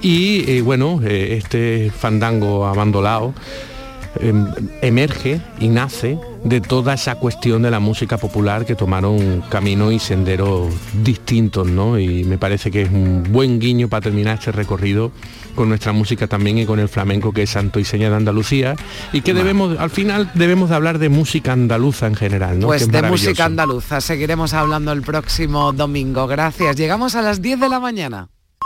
[0.00, 3.34] Y bueno, este fandango abandolado
[4.20, 4.46] Em,
[4.80, 9.98] emerge y nace de toda esa cuestión de la música popular que tomaron camino y
[9.98, 10.72] senderos
[11.02, 11.98] distintos, ¿no?
[11.98, 15.10] Y me parece que es un buen guiño para terminar este recorrido
[15.56, 18.76] con nuestra música también y con el flamenco que es santo y seña de Andalucía
[19.12, 22.68] y que debemos, al final debemos de hablar de música andaluza en general, ¿no?
[22.68, 26.28] Pues de música andaluza seguiremos hablando el próximo domingo.
[26.28, 26.76] Gracias.
[26.76, 28.28] Llegamos a las 10 de la mañana.